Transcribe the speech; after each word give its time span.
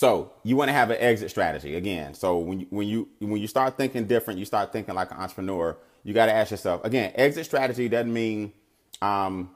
So 0.00 0.32
you 0.44 0.56
want 0.56 0.70
to 0.70 0.72
have 0.72 0.88
an 0.88 0.96
exit 0.98 1.28
strategy 1.28 1.76
again. 1.76 2.14
So 2.14 2.38
when 2.38 2.60
you, 2.60 2.66
when 2.70 2.88
you 2.88 3.08
when 3.18 3.36
you 3.36 3.46
start 3.46 3.76
thinking 3.76 4.06
different, 4.06 4.38
you 4.38 4.46
start 4.46 4.72
thinking 4.72 4.94
like 4.94 5.10
an 5.10 5.18
entrepreneur. 5.18 5.76
You 6.04 6.14
got 6.14 6.24
to 6.24 6.32
ask 6.32 6.50
yourself 6.50 6.82
again. 6.86 7.12
Exit 7.16 7.44
strategy 7.44 7.86
doesn't 7.86 8.10
mean 8.10 8.54
um, 9.02 9.50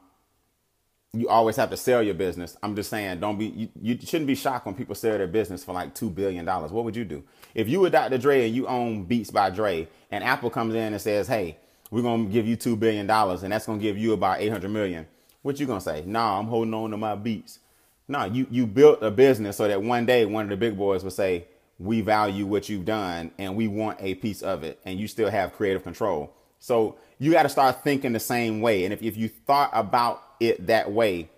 you 1.14 1.30
always 1.30 1.56
have 1.56 1.70
to 1.70 1.78
sell 1.78 2.02
your 2.02 2.12
business. 2.12 2.58
I'm 2.62 2.76
just 2.76 2.90
saying, 2.90 3.20
don't 3.20 3.38
be 3.38 3.46
you, 3.46 3.68
you 3.80 3.98
shouldn't 4.04 4.26
be 4.26 4.34
shocked 4.34 4.66
when 4.66 4.74
people 4.74 4.94
sell 4.94 5.16
their 5.16 5.26
business 5.26 5.64
for 5.64 5.72
like 5.72 5.94
two 5.94 6.10
billion 6.10 6.44
dollars. 6.44 6.72
What 6.72 6.84
would 6.84 6.94
you 6.94 7.06
do 7.06 7.24
if 7.54 7.66
you 7.66 7.80
were 7.80 7.88
Dr. 7.88 8.18
Dre 8.18 8.44
and 8.44 8.54
you 8.54 8.66
own 8.66 9.04
Beats 9.04 9.30
by 9.30 9.48
Dre, 9.48 9.88
and 10.10 10.22
Apple 10.22 10.50
comes 10.50 10.74
in 10.74 10.92
and 10.92 11.00
says, 11.00 11.26
"Hey, 11.26 11.56
we're 11.90 12.02
gonna 12.02 12.26
give 12.26 12.46
you 12.46 12.56
two 12.56 12.76
billion 12.76 13.06
dollars, 13.06 13.44
and 13.44 13.50
that's 13.54 13.64
gonna 13.64 13.78
give 13.80 13.96
you 13.96 14.12
about 14.12 14.42
eight 14.42 14.50
hundred 14.50 14.72
million. 14.72 15.06
What 15.40 15.58
you 15.58 15.64
gonna 15.64 15.80
say? 15.80 16.04
Nah, 16.04 16.38
I'm 16.38 16.48
holding 16.48 16.74
on 16.74 16.90
to 16.90 16.98
my 16.98 17.14
beats. 17.14 17.60
No, 18.06 18.24
you 18.24 18.46
you 18.50 18.66
built 18.66 19.02
a 19.02 19.10
business 19.10 19.56
so 19.56 19.66
that 19.66 19.82
one 19.82 20.06
day 20.06 20.24
one 20.26 20.44
of 20.44 20.50
the 20.50 20.56
big 20.56 20.76
boys 20.76 21.02
would 21.04 21.12
say, 21.12 21.46
"We 21.78 22.00
value 22.00 22.46
what 22.46 22.68
you've 22.68 22.84
done, 22.84 23.30
and 23.38 23.56
we 23.56 23.66
want 23.66 23.98
a 24.00 24.14
piece 24.14 24.42
of 24.42 24.62
it," 24.62 24.78
and 24.84 24.98
you 24.98 25.08
still 25.08 25.30
have 25.30 25.54
creative 25.54 25.82
control. 25.82 26.34
So 26.58 26.96
you 27.18 27.32
got 27.32 27.44
to 27.44 27.48
start 27.48 27.82
thinking 27.82 28.12
the 28.12 28.20
same 28.20 28.60
way. 28.60 28.84
And 28.84 28.92
if, 28.92 29.02
if 29.02 29.16
you 29.16 29.28
thought 29.28 29.70
about 29.72 30.22
it 30.40 30.66
that 30.66 30.90
way, 30.90 31.28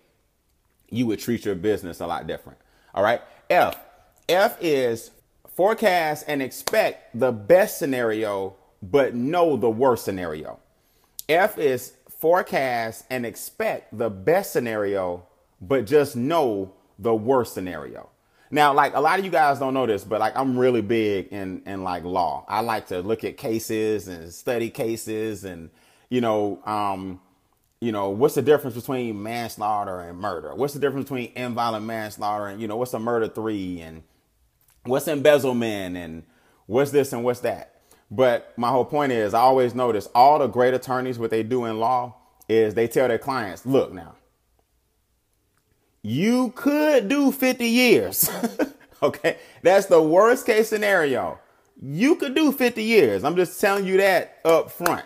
you 0.88 1.06
would 1.06 1.18
treat 1.18 1.44
your 1.44 1.54
business 1.54 2.00
a 2.00 2.06
lot 2.06 2.26
different. 2.26 2.58
All 2.94 3.02
right. 3.02 3.20
F. 3.50 3.78
F 4.28 4.56
is 4.60 5.10
forecast 5.48 6.24
and 6.28 6.42
expect 6.42 7.18
the 7.18 7.32
best 7.32 7.78
scenario, 7.78 8.56
but 8.82 9.14
know 9.14 9.56
the 9.56 9.70
worst 9.70 10.04
scenario. 10.04 10.60
F 11.28 11.58
is 11.58 11.92
forecast 12.20 13.04
and 13.10 13.26
expect 13.26 13.96
the 13.96 14.10
best 14.10 14.52
scenario, 14.52 15.26
but 15.60 15.86
just 15.86 16.16
know 16.16 16.72
the 16.98 17.14
worst 17.14 17.54
scenario. 17.54 18.10
Now, 18.50 18.72
like 18.72 18.94
a 18.94 19.00
lot 19.00 19.18
of 19.18 19.24
you 19.24 19.30
guys 19.30 19.58
don't 19.58 19.74
know 19.74 19.86
this, 19.86 20.04
but 20.04 20.20
like 20.20 20.36
I'm 20.36 20.58
really 20.58 20.82
big 20.82 21.28
in 21.28 21.62
in 21.66 21.82
like 21.82 22.04
law. 22.04 22.44
I 22.48 22.60
like 22.60 22.86
to 22.88 23.00
look 23.00 23.24
at 23.24 23.36
cases 23.36 24.08
and 24.08 24.32
study 24.32 24.70
cases 24.70 25.44
and 25.44 25.70
you 26.08 26.20
know, 26.20 26.62
um, 26.64 27.20
you 27.80 27.92
know, 27.92 28.10
what's 28.10 28.34
the 28.34 28.42
difference 28.42 28.76
between 28.76 29.22
manslaughter 29.22 30.00
and 30.00 30.18
murder? 30.18 30.54
What's 30.54 30.74
the 30.74 30.80
difference 30.80 31.04
between 31.04 31.32
involuntary 31.34 31.86
manslaughter 31.86 32.46
and, 32.46 32.60
you 32.60 32.68
know, 32.68 32.76
what's 32.76 32.94
a 32.94 32.98
murder 32.98 33.28
three 33.28 33.80
and 33.80 34.02
what's 34.84 35.08
embezzlement 35.08 35.96
and 35.96 36.22
what's 36.66 36.90
this 36.90 37.12
and 37.12 37.22
what's 37.22 37.40
that? 37.40 37.82
But 38.10 38.52
my 38.56 38.70
whole 38.70 38.84
point 38.84 39.12
is 39.12 39.34
I 39.34 39.40
always 39.40 39.74
notice 39.74 40.08
all 40.14 40.38
the 40.38 40.46
great 40.46 40.74
attorneys, 40.74 41.18
what 41.18 41.30
they 41.30 41.42
do 41.42 41.64
in 41.64 41.78
law 41.78 42.14
is 42.48 42.74
they 42.74 42.86
tell 42.86 43.08
their 43.08 43.18
clients, 43.18 43.66
look 43.66 43.92
now, 43.92 44.14
you 46.06 46.52
could 46.54 47.08
do 47.08 47.32
50 47.32 47.66
years. 47.66 48.30
okay. 49.02 49.38
That's 49.62 49.86
the 49.86 50.00
worst 50.00 50.46
case 50.46 50.68
scenario. 50.68 51.40
You 51.82 52.14
could 52.14 52.32
do 52.32 52.52
50 52.52 52.80
years. 52.80 53.24
I'm 53.24 53.34
just 53.34 53.60
telling 53.60 53.86
you 53.86 53.96
that 53.96 54.38
up 54.44 54.70
front. 54.70 55.04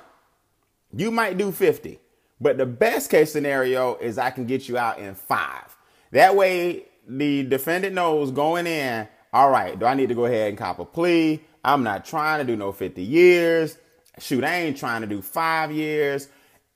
You 0.92 1.10
might 1.10 1.38
do 1.38 1.52
50, 1.52 1.98
but 2.38 2.58
the 2.58 2.66
best 2.66 3.10
case 3.10 3.32
scenario 3.32 3.96
is 3.96 4.18
I 4.18 4.30
can 4.30 4.44
get 4.44 4.68
you 4.68 4.76
out 4.76 4.98
in 4.98 5.14
five. 5.14 5.74
That 6.10 6.36
way, 6.36 6.84
the 7.08 7.44
defendant 7.44 7.94
knows 7.94 8.30
going 8.30 8.66
in, 8.66 9.08
all 9.32 9.50
right, 9.50 9.78
do 9.78 9.86
I 9.86 9.94
need 9.94 10.10
to 10.10 10.14
go 10.14 10.26
ahead 10.26 10.50
and 10.50 10.58
cop 10.58 10.80
a 10.80 10.84
plea? 10.84 11.40
I'm 11.64 11.82
not 11.82 12.04
trying 12.04 12.44
to 12.44 12.44
do 12.44 12.56
no 12.56 12.72
50 12.72 13.02
years. 13.02 13.78
Shoot, 14.18 14.44
I 14.44 14.56
ain't 14.56 14.76
trying 14.76 15.00
to 15.00 15.06
do 15.06 15.22
five 15.22 15.72
years. 15.72 16.28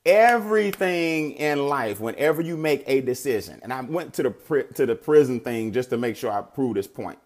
Everything 0.05 1.31
in 1.33 1.67
life, 1.67 1.99
whenever 1.99 2.41
you 2.41 2.57
make 2.57 2.83
a 2.85 3.01
decision, 3.01 3.59
and 3.63 3.73
I 3.73 3.81
went 3.81 4.13
to 4.15 4.23
the 4.23 4.67
to 4.75 4.85
the 4.85 4.95
prison 4.95 5.39
thing 5.39 5.71
just 5.71 5.89
to 5.89 5.97
make 5.97 6.15
sure 6.15 6.31
I 6.31 6.41
prove 6.41 6.75
this 6.75 6.87
point. 6.87 7.17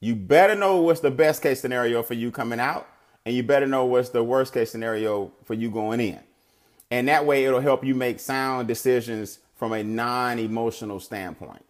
You 0.00 0.14
better 0.14 0.54
know 0.54 0.82
what's 0.82 1.00
the 1.00 1.10
best 1.10 1.42
case 1.42 1.62
scenario 1.62 2.02
for 2.02 2.12
you 2.12 2.30
coming 2.30 2.60
out 2.60 2.86
and 3.24 3.34
you 3.34 3.42
better 3.42 3.66
know 3.66 3.86
what's 3.86 4.10
the 4.10 4.22
worst 4.22 4.52
case 4.52 4.70
scenario 4.70 5.32
for 5.44 5.54
you 5.54 5.70
going 5.70 6.00
in. 6.00 6.20
And 6.90 7.08
that 7.08 7.24
way 7.24 7.46
it'll 7.46 7.60
help 7.60 7.84
you 7.84 7.94
make 7.94 8.20
sound 8.20 8.68
decisions 8.68 9.38
from 9.56 9.72
a 9.72 9.82
non-emotional 9.82 11.00
standpoint. 11.00 11.64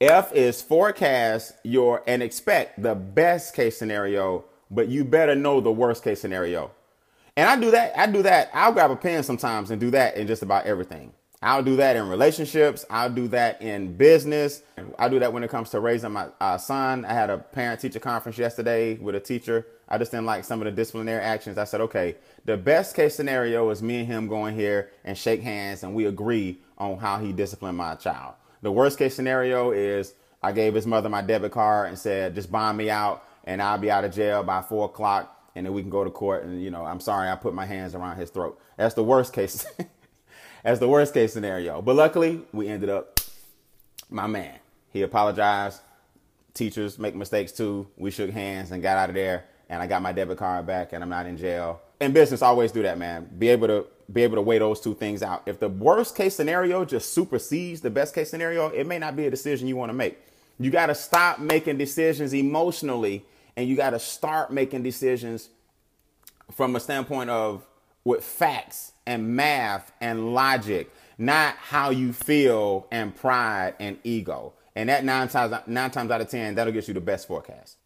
F 0.00 0.32
is 0.32 0.62
forecast 0.62 1.54
your 1.64 2.04
and 2.06 2.22
expect 2.22 2.80
the 2.80 2.94
best 2.94 3.52
case 3.54 3.76
scenario, 3.76 4.44
but 4.70 4.86
you 4.86 5.04
better 5.04 5.34
know 5.34 5.60
the 5.60 5.72
worst 5.72 6.04
case 6.04 6.20
scenario. 6.20 6.70
And 7.38 7.48
I 7.48 7.54
do 7.54 7.70
that. 7.70 7.96
I 7.96 8.06
do 8.08 8.20
that. 8.22 8.50
I'll 8.52 8.72
grab 8.72 8.90
a 8.90 8.96
pen 8.96 9.22
sometimes 9.22 9.70
and 9.70 9.80
do 9.80 9.92
that 9.92 10.16
in 10.16 10.26
just 10.26 10.42
about 10.42 10.66
everything. 10.66 11.12
I'll 11.40 11.62
do 11.62 11.76
that 11.76 11.94
in 11.94 12.08
relationships. 12.08 12.84
I'll 12.90 13.10
do 13.10 13.28
that 13.28 13.62
in 13.62 13.96
business. 13.96 14.62
I 14.98 15.08
do 15.08 15.20
that 15.20 15.32
when 15.32 15.44
it 15.44 15.48
comes 15.48 15.70
to 15.70 15.78
raising 15.78 16.10
my 16.10 16.30
uh, 16.40 16.58
son. 16.58 17.04
I 17.04 17.12
had 17.12 17.30
a 17.30 17.38
parent 17.38 17.80
teacher 17.80 18.00
conference 18.00 18.38
yesterday 18.38 18.96
with 18.96 19.14
a 19.14 19.20
teacher. 19.20 19.68
I 19.88 19.98
just 19.98 20.10
didn't 20.10 20.26
like 20.26 20.42
some 20.42 20.60
of 20.60 20.64
the 20.64 20.72
disciplinary 20.72 21.22
actions. 21.22 21.58
I 21.58 21.64
said, 21.64 21.80
okay, 21.82 22.16
the 22.44 22.56
best 22.56 22.96
case 22.96 23.14
scenario 23.14 23.70
is 23.70 23.84
me 23.84 24.00
and 24.00 24.08
him 24.08 24.26
going 24.26 24.56
here 24.56 24.90
and 25.04 25.16
shake 25.16 25.40
hands 25.40 25.84
and 25.84 25.94
we 25.94 26.06
agree 26.06 26.58
on 26.76 26.98
how 26.98 27.20
he 27.20 27.32
disciplined 27.32 27.78
my 27.78 27.94
child. 27.94 28.34
The 28.62 28.72
worst 28.72 28.98
case 28.98 29.14
scenario 29.14 29.70
is 29.70 30.14
I 30.42 30.50
gave 30.50 30.74
his 30.74 30.88
mother 30.88 31.08
my 31.08 31.22
debit 31.22 31.52
card 31.52 31.90
and 31.90 31.96
said, 31.96 32.34
just 32.34 32.50
bond 32.50 32.76
me 32.76 32.90
out 32.90 33.22
and 33.44 33.62
I'll 33.62 33.78
be 33.78 33.92
out 33.92 34.04
of 34.04 34.12
jail 34.12 34.42
by 34.42 34.60
four 34.60 34.86
o'clock 34.86 35.37
and 35.58 35.66
then 35.66 35.74
we 35.74 35.82
can 35.82 35.90
go 35.90 36.04
to 36.04 36.10
court 36.10 36.44
and, 36.44 36.62
you 36.62 36.70
know, 36.70 36.86
I'm 36.86 37.00
sorry 37.00 37.28
I 37.28 37.36
put 37.36 37.52
my 37.52 37.66
hands 37.66 37.94
around 37.94 38.16
his 38.16 38.30
throat. 38.30 38.58
That's 38.76 38.94
the 38.94 39.04
worst 39.04 39.32
case. 39.32 39.66
as 40.64 40.78
the 40.78 40.88
worst 40.88 41.14
case 41.14 41.32
scenario. 41.32 41.82
But 41.82 41.96
luckily, 41.96 42.42
we 42.52 42.68
ended 42.68 42.88
up, 42.88 43.20
my 44.10 44.26
man, 44.26 44.58
he 44.90 45.02
apologized. 45.02 45.80
Teachers 46.54 46.98
make 46.98 47.14
mistakes 47.14 47.52
too. 47.52 47.88
We 47.96 48.10
shook 48.10 48.30
hands 48.30 48.70
and 48.70 48.82
got 48.82 48.98
out 48.98 49.08
of 49.10 49.14
there, 49.14 49.44
and 49.68 49.82
I 49.82 49.86
got 49.86 50.02
my 50.02 50.12
debit 50.12 50.38
card 50.38 50.66
back, 50.66 50.92
and 50.92 51.02
I'm 51.02 51.10
not 51.10 51.26
in 51.26 51.36
jail. 51.36 51.80
In 52.00 52.12
business, 52.12 52.42
always 52.42 52.72
do 52.72 52.82
that, 52.82 52.98
man. 52.98 53.28
Be 53.38 53.48
able 53.48 53.68
to 53.68 53.86
be 54.10 54.22
able 54.22 54.36
to 54.36 54.42
weigh 54.42 54.58
those 54.58 54.80
two 54.80 54.94
things 54.94 55.22
out. 55.22 55.42
If 55.44 55.60
the 55.60 55.68
worst 55.68 56.16
case 56.16 56.34
scenario 56.34 56.84
just 56.84 57.12
supersedes 57.12 57.82
the 57.82 57.90
best 57.90 58.14
case 58.14 58.30
scenario, 58.30 58.68
it 58.68 58.86
may 58.86 58.98
not 58.98 59.16
be 59.16 59.26
a 59.26 59.30
decision 59.30 59.68
you 59.68 59.76
want 59.76 59.90
to 59.90 59.94
make. 59.94 60.18
You 60.58 60.70
got 60.70 60.86
to 60.86 60.94
stop 60.94 61.38
making 61.38 61.76
decisions 61.76 62.32
emotionally, 62.32 63.24
and 63.58 63.68
you 63.68 63.74
got 63.74 63.90
to 63.90 63.98
start 63.98 64.52
making 64.52 64.84
decisions 64.84 65.48
from 66.52 66.76
a 66.76 66.80
standpoint 66.80 67.28
of 67.28 67.66
with 68.04 68.22
facts 68.22 68.92
and 69.04 69.34
math 69.34 69.90
and 70.00 70.32
logic, 70.32 70.94
not 71.18 71.56
how 71.56 71.90
you 71.90 72.12
feel 72.12 72.86
and 72.92 73.16
pride 73.16 73.74
and 73.80 73.98
ego. 74.04 74.52
And 74.76 74.88
that 74.88 75.04
nine 75.04 75.26
times 75.26 75.52
nine 75.66 75.90
times 75.90 76.08
out 76.12 76.20
of 76.20 76.30
ten, 76.30 76.54
that'll 76.54 76.72
get 76.72 76.86
you 76.86 76.94
the 76.94 77.00
best 77.00 77.26
forecast. 77.26 77.76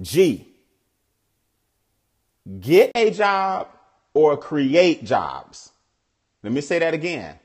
G. 0.00 0.48
Get 2.58 2.92
a 2.94 3.10
job 3.10 3.68
or 4.14 4.38
create 4.38 5.04
jobs. 5.04 5.70
Let 6.42 6.50
me 6.50 6.62
say 6.62 6.78
that 6.78 6.94
again. 6.94 7.38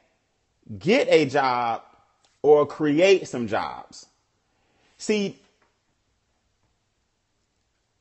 Get 0.79 1.09
a 1.09 1.25
job 1.25 1.81
or 2.41 2.65
create 2.65 3.27
some 3.27 3.49
jobs. 3.49 4.05
See, 4.97 5.37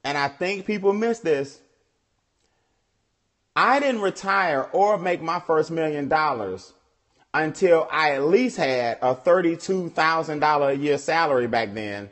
and 0.06 0.17
I 0.17 0.28
think 0.28 0.67
people 0.67 0.93
miss 0.93 1.19
this. 1.19 1.59
I 3.56 3.81
didn't 3.81 4.03
retire 4.03 4.69
or 4.72 4.99
make 4.99 5.21
my 5.21 5.41
first 5.41 5.72
million 5.72 6.06
dollars 6.06 6.75
until 7.34 7.89
I 7.91 8.12
at 8.12 8.22
least 8.22 8.56
had 8.56 8.99
a 9.03 9.16
$32,000 9.16 10.69
a 10.69 10.77
year 10.77 10.97
salary 10.97 11.49
back 11.49 11.75
then 11.75 12.11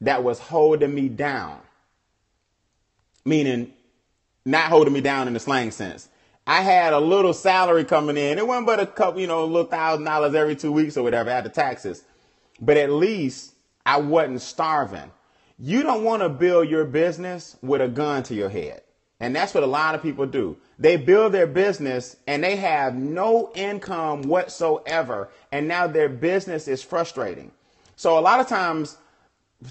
that 0.00 0.24
was 0.24 0.40
holding 0.40 0.92
me 0.92 1.08
down. 1.08 1.60
Meaning, 3.24 3.72
not 4.44 4.64
holding 4.64 4.92
me 4.92 5.00
down 5.00 5.28
in 5.28 5.34
the 5.34 5.40
slang 5.40 5.70
sense. 5.70 6.08
I 6.44 6.62
had 6.62 6.92
a 6.92 6.98
little 6.98 7.32
salary 7.32 7.84
coming 7.84 8.16
in. 8.16 8.38
It 8.38 8.48
wasn't 8.48 8.66
but 8.66 8.80
a 8.80 8.86
couple, 8.86 9.20
you 9.20 9.28
know, 9.28 9.44
a 9.44 9.46
little 9.46 9.70
thousand 9.70 10.06
dollars 10.06 10.34
every 10.34 10.56
two 10.56 10.72
weeks 10.72 10.96
or 10.96 11.04
whatever 11.04 11.30
after 11.30 11.50
taxes. 11.50 12.02
But 12.60 12.76
at 12.78 12.90
least 12.90 13.54
I 13.86 13.98
wasn't 13.98 14.42
starving. 14.42 15.12
You 15.58 15.82
don't 15.82 16.04
want 16.04 16.22
to 16.22 16.28
build 16.28 16.68
your 16.68 16.84
business 16.84 17.56
with 17.62 17.80
a 17.80 17.88
gun 17.88 18.22
to 18.24 18.34
your 18.34 18.48
head. 18.48 18.82
And 19.20 19.34
that's 19.34 19.52
what 19.52 19.64
a 19.64 19.66
lot 19.66 19.96
of 19.96 20.02
people 20.02 20.26
do. 20.26 20.56
They 20.78 20.96
build 20.96 21.32
their 21.32 21.48
business 21.48 22.16
and 22.28 22.44
they 22.44 22.54
have 22.56 22.94
no 22.94 23.50
income 23.54 24.22
whatsoever. 24.22 25.30
And 25.50 25.66
now 25.66 25.88
their 25.88 26.08
business 26.08 26.68
is 26.68 26.82
frustrating. 26.82 27.50
So 27.96 28.16
a 28.16 28.20
lot 28.20 28.38
of 28.38 28.46
times, 28.46 28.96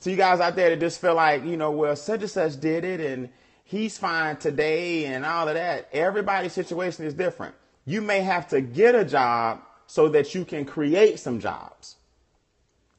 to 0.01 0.11
you 0.11 0.17
guys 0.17 0.41
out 0.41 0.57
there 0.57 0.69
that 0.69 0.81
just 0.81 0.99
feel 0.99 1.15
like, 1.15 1.45
you 1.45 1.55
know, 1.55 1.71
well, 1.71 1.95
such 1.95 2.21
and 2.21 2.29
such 2.29 2.59
did 2.59 2.83
it 2.83 2.99
and 2.99 3.29
he's 3.63 3.97
fine 3.97 4.35
today 4.35 5.05
and 5.05 5.25
all 5.25 5.47
of 5.47 5.53
that. 5.53 5.87
Everybody's 5.93 6.51
situation 6.51 7.05
is 7.05 7.13
different. 7.13 7.55
You 7.85 8.01
may 8.01 8.19
have 8.19 8.49
to 8.49 8.59
get 8.59 8.95
a 8.95 9.05
job 9.05 9.61
so 9.85 10.09
that 10.09 10.35
you 10.35 10.43
can 10.43 10.65
create 10.65 11.19
some 11.19 11.39
jobs. 11.39 11.95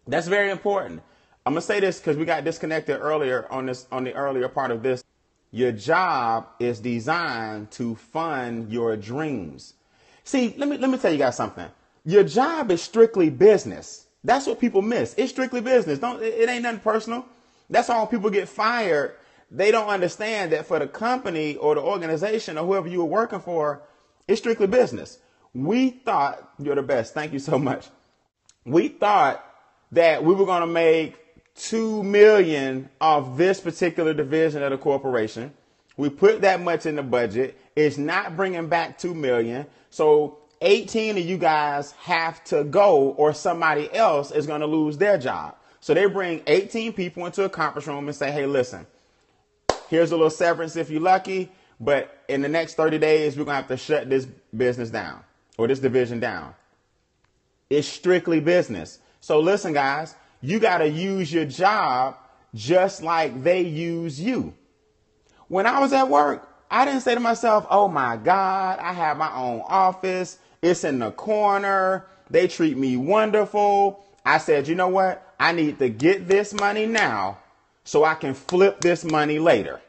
That's 0.06 0.28
very 0.28 0.50
important. 0.50 1.02
I'm 1.48 1.54
to 1.54 1.62
say 1.62 1.80
this 1.80 1.98
because 1.98 2.18
we 2.18 2.26
got 2.26 2.44
disconnected 2.44 3.00
earlier 3.00 3.50
on 3.50 3.64
this, 3.64 3.86
on 3.90 4.04
the 4.04 4.12
earlier 4.12 4.48
part 4.48 4.70
of 4.70 4.82
this. 4.82 5.02
Your 5.50 5.72
job 5.72 6.46
is 6.60 6.78
designed 6.78 7.70
to 7.70 7.94
fund 7.94 8.70
your 8.70 8.98
dreams. 8.98 9.72
See, 10.24 10.54
let 10.58 10.68
me 10.68 10.76
let 10.76 10.90
me 10.90 10.98
tell 10.98 11.10
you 11.10 11.16
guys 11.16 11.36
something. 11.38 11.64
Your 12.04 12.22
job 12.22 12.70
is 12.70 12.82
strictly 12.82 13.30
business. 13.30 14.08
That's 14.22 14.46
what 14.46 14.60
people 14.60 14.82
miss. 14.82 15.14
It's 15.16 15.32
strictly 15.32 15.62
business. 15.62 15.98
Don't 15.98 16.22
it 16.22 16.50
ain't 16.50 16.64
nothing 16.64 16.80
personal. 16.80 17.24
That's 17.70 17.88
all 17.88 18.06
people 18.06 18.28
get 18.28 18.46
fired. 18.46 19.14
They 19.50 19.70
don't 19.70 19.88
understand 19.88 20.52
that 20.52 20.66
for 20.66 20.78
the 20.78 20.86
company 20.86 21.56
or 21.56 21.76
the 21.76 21.80
organization 21.80 22.58
or 22.58 22.66
whoever 22.66 22.88
you 22.88 22.98
were 22.98 23.06
working 23.06 23.40
for, 23.40 23.80
it's 24.28 24.42
strictly 24.42 24.66
business. 24.66 25.18
We 25.54 25.88
thought 25.88 26.46
you're 26.58 26.74
the 26.74 26.82
best. 26.82 27.14
Thank 27.14 27.32
you 27.32 27.38
so 27.38 27.58
much. 27.70 27.88
We 28.66 28.88
thought 28.88 29.42
that 29.92 30.22
we 30.22 30.34
were 30.34 30.44
going 30.44 30.60
to 30.60 30.66
make 30.66 31.16
2 31.58 32.02
million 32.04 32.88
off 33.00 33.36
this 33.36 33.60
particular 33.60 34.14
division 34.14 34.62
of 34.62 34.70
the 34.70 34.78
corporation. 34.78 35.52
We 35.96 36.08
put 36.08 36.42
that 36.42 36.60
much 36.60 36.86
in 36.86 36.96
the 36.96 37.02
budget. 37.02 37.60
It's 37.74 37.98
not 37.98 38.36
bringing 38.36 38.68
back 38.68 38.98
2 38.98 39.14
million. 39.14 39.66
So 39.90 40.38
18 40.60 41.18
of 41.18 41.24
you 41.24 41.36
guys 41.36 41.92
have 41.92 42.42
to 42.44 42.64
go 42.64 43.10
or 43.10 43.34
somebody 43.34 43.92
else 43.92 44.30
is 44.30 44.46
going 44.46 44.60
to 44.60 44.66
lose 44.66 44.96
their 44.98 45.18
job. 45.18 45.56
So 45.80 45.94
they 45.94 46.06
bring 46.06 46.42
18 46.46 46.92
people 46.92 47.26
into 47.26 47.44
a 47.44 47.48
conference 47.48 47.86
room 47.86 48.06
and 48.06 48.16
say, 48.16 48.30
Hey, 48.30 48.46
listen, 48.46 48.86
here's 49.88 50.12
a 50.12 50.16
little 50.16 50.30
severance 50.30 50.76
if 50.76 50.90
you're 50.90 51.00
lucky, 51.00 51.50
but 51.80 52.22
in 52.28 52.42
the 52.42 52.48
next 52.48 52.74
30 52.74 52.98
days, 52.98 53.36
we're 53.36 53.44
going 53.44 53.54
to 53.54 53.62
have 53.62 53.68
to 53.68 53.76
shut 53.76 54.08
this 54.08 54.26
business 54.56 54.90
down 54.90 55.22
or 55.56 55.66
this 55.66 55.78
division 55.80 56.20
down. 56.20 56.54
It's 57.70 57.88
strictly 57.88 58.40
business. 58.40 58.98
So 59.20 59.40
listen, 59.40 59.72
guys, 59.72 60.14
you 60.40 60.60
got 60.60 60.78
to 60.78 60.88
use 60.88 61.32
your 61.32 61.44
job 61.44 62.16
just 62.54 63.02
like 63.02 63.42
they 63.42 63.62
use 63.62 64.20
you. 64.20 64.54
When 65.48 65.66
I 65.66 65.80
was 65.80 65.92
at 65.92 66.08
work, 66.08 66.48
I 66.70 66.84
didn't 66.84 67.00
say 67.00 67.14
to 67.14 67.20
myself, 67.20 67.66
oh 67.70 67.88
my 67.88 68.16
God, 68.16 68.78
I 68.78 68.92
have 68.92 69.16
my 69.16 69.34
own 69.34 69.62
office. 69.66 70.38
It's 70.60 70.84
in 70.84 70.98
the 70.98 71.10
corner. 71.10 72.06
They 72.30 72.48
treat 72.48 72.76
me 72.76 72.96
wonderful. 72.96 74.04
I 74.24 74.38
said, 74.38 74.68
you 74.68 74.74
know 74.74 74.88
what? 74.88 75.24
I 75.40 75.52
need 75.52 75.78
to 75.78 75.88
get 75.88 76.28
this 76.28 76.52
money 76.52 76.84
now 76.86 77.38
so 77.84 78.04
I 78.04 78.14
can 78.14 78.34
flip 78.34 78.80
this 78.80 79.04
money 79.04 79.38
later. 79.38 79.80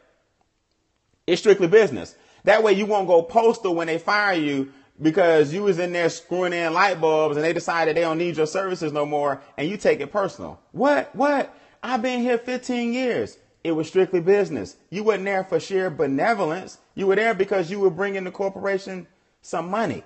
It's 1.27 1.41
strictly 1.41 1.67
business. 1.67 2.15
That 2.45 2.63
way 2.63 2.73
you 2.73 2.85
won't 2.85 3.07
go 3.07 3.21
postal 3.21 3.75
when 3.75 3.87
they 3.87 3.97
fire 3.97 4.33
you 4.33 4.71
because 5.01 5.53
you 5.53 5.63
was 5.63 5.79
in 5.79 5.93
there 5.93 6.09
screwing 6.09 6.53
in 6.53 6.73
light 6.73 6.99
bulbs 6.99 7.35
and 7.35 7.43
they 7.45 7.53
decided 7.53 7.95
they 7.95 8.01
don't 8.01 8.17
need 8.17 8.37
your 8.37 8.45
services 8.45 8.91
no 8.91 9.05
more 9.05 9.41
and 9.57 9.69
you 9.69 9.77
take 9.77 10.01
it 10.01 10.11
personal. 10.11 10.59
What? 10.71 11.15
What? 11.15 11.55
I've 11.81 12.01
been 12.01 12.21
here 12.21 12.37
15 12.37 12.93
years. 12.93 13.37
It 13.63 13.71
was 13.71 13.87
strictly 13.87 14.21
business. 14.21 14.77
You 14.89 15.03
weren't 15.03 15.25
there 15.25 15.43
for 15.43 15.59
sheer 15.59 15.89
benevolence. 15.89 16.77
You 16.95 17.07
were 17.07 17.15
there 17.15 17.33
because 17.33 17.69
you 17.69 17.79
were 17.79 17.89
bringing 17.89 18.23
the 18.23 18.31
corporation 18.31 19.07
some 19.41 19.69
money. 19.69 20.03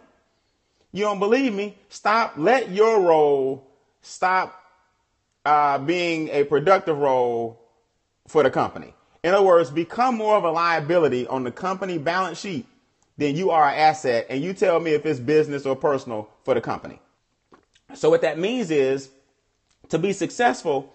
You 0.91 1.05
don't 1.05 1.19
believe 1.19 1.53
me? 1.53 1.77
Stop. 1.89 2.33
Let 2.37 2.69
your 2.69 3.01
role 3.01 3.67
stop 4.01 4.59
uh, 5.45 5.79
being 5.79 6.29
a 6.29 6.43
productive 6.43 6.97
role 6.97 7.59
for 8.27 8.43
the 8.43 8.51
company. 8.51 8.93
In 9.23 9.33
other 9.33 9.45
words, 9.45 9.71
become 9.71 10.15
more 10.15 10.35
of 10.35 10.43
a 10.43 10.51
liability 10.51 11.25
on 11.27 11.43
the 11.43 11.51
company 11.51 11.97
balance 11.97 12.39
sheet 12.39 12.67
than 13.17 13.35
you 13.35 13.51
are 13.51 13.69
an 13.69 13.77
asset. 13.77 14.27
And 14.29 14.43
you 14.43 14.53
tell 14.53 14.79
me 14.79 14.91
if 14.91 15.05
it's 15.05 15.19
business 15.19 15.65
or 15.65 15.75
personal 15.75 16.29
for 16.43 16.53
the 16.53 16.61
company. 16.61 16.99
So 17.93 18.09
what 18.09 18.21
that 18.21 18.39
means 18.39 18.71
is 18.71 19.09
to 19.89 19.99
be 19.99 20.13
successful, 20.13 20.93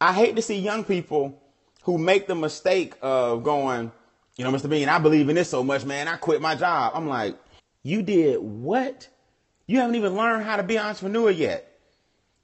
I 0.00 0.12
hate 0.12 0.36
to 0.36 0.42
see 0.42 0.58
young 0.58 0.84
people 0.84 1.40
who 1.82 1.98
make 1.98 2.26
the 2.26 2.34
mistake 2.34 2.94
of 3.02 3.44
going, 3.44 3.92
you 4.36 4.44
know, 4.44 4.50
Mr. 4.50 4.68
Bean, 4.68 4.88
I 4.88 4.98
believe 4.98 5.28
in 5.28 5.36
this 5.36 5.48
so 5.48 5.62
much, 5.62 5.84
man. 5.84 6.08
I 6.08 6.16
quit 6.16 6.40
my 6.40 6.54
job. 6.54 6.92
I'm 6.94 7.08
like, 7.08 7.36
you 7.82 8.02
did 8.02 8.40
what? 8.40 9.08
You 9.66 9.78
haven't 9.78 9.94
even 9.94 10.16
learned 10.16 10.44
how 10.44 10.56
to 10.56 10.62
be 10.62 10.76
an 10.76 10.86
entrepreneur 10.86 11.30
yet. 11.30 11.70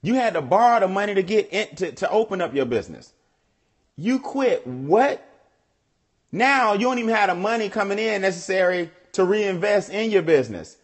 You 0.02 0.14
had 0.14 0.34
to 0.34 0.42
borrow 0.42 0.80
the 0.80 0.88
money 0.88 1.14
to 1.14 1.22
get 1.22 1.52
in, 1.52 1.74
to, 1.76 1.92
to 1.92 2.10
open 2.10 2.40
up 2.40 2.54
your 2.54 2.64
business. 2.64 3.12
You 3.96 4.18
quit 4.18 4.66
what? 4.66 5.26
Now 6.32 6.74
you 6.74 6.80
don't 6.80 6.98
even 6.98 7.14
have 7.14 7.28
the 7.28 7.34
money 7.34 7.68
coming 7.68 7.98
in 7.98 8.22
necessary 8.22 8.90
to 9.12 9.24
reinvest 9.24 9.90
in 9.90 10.10
your 10.10 10.22
business. 10.22 10.76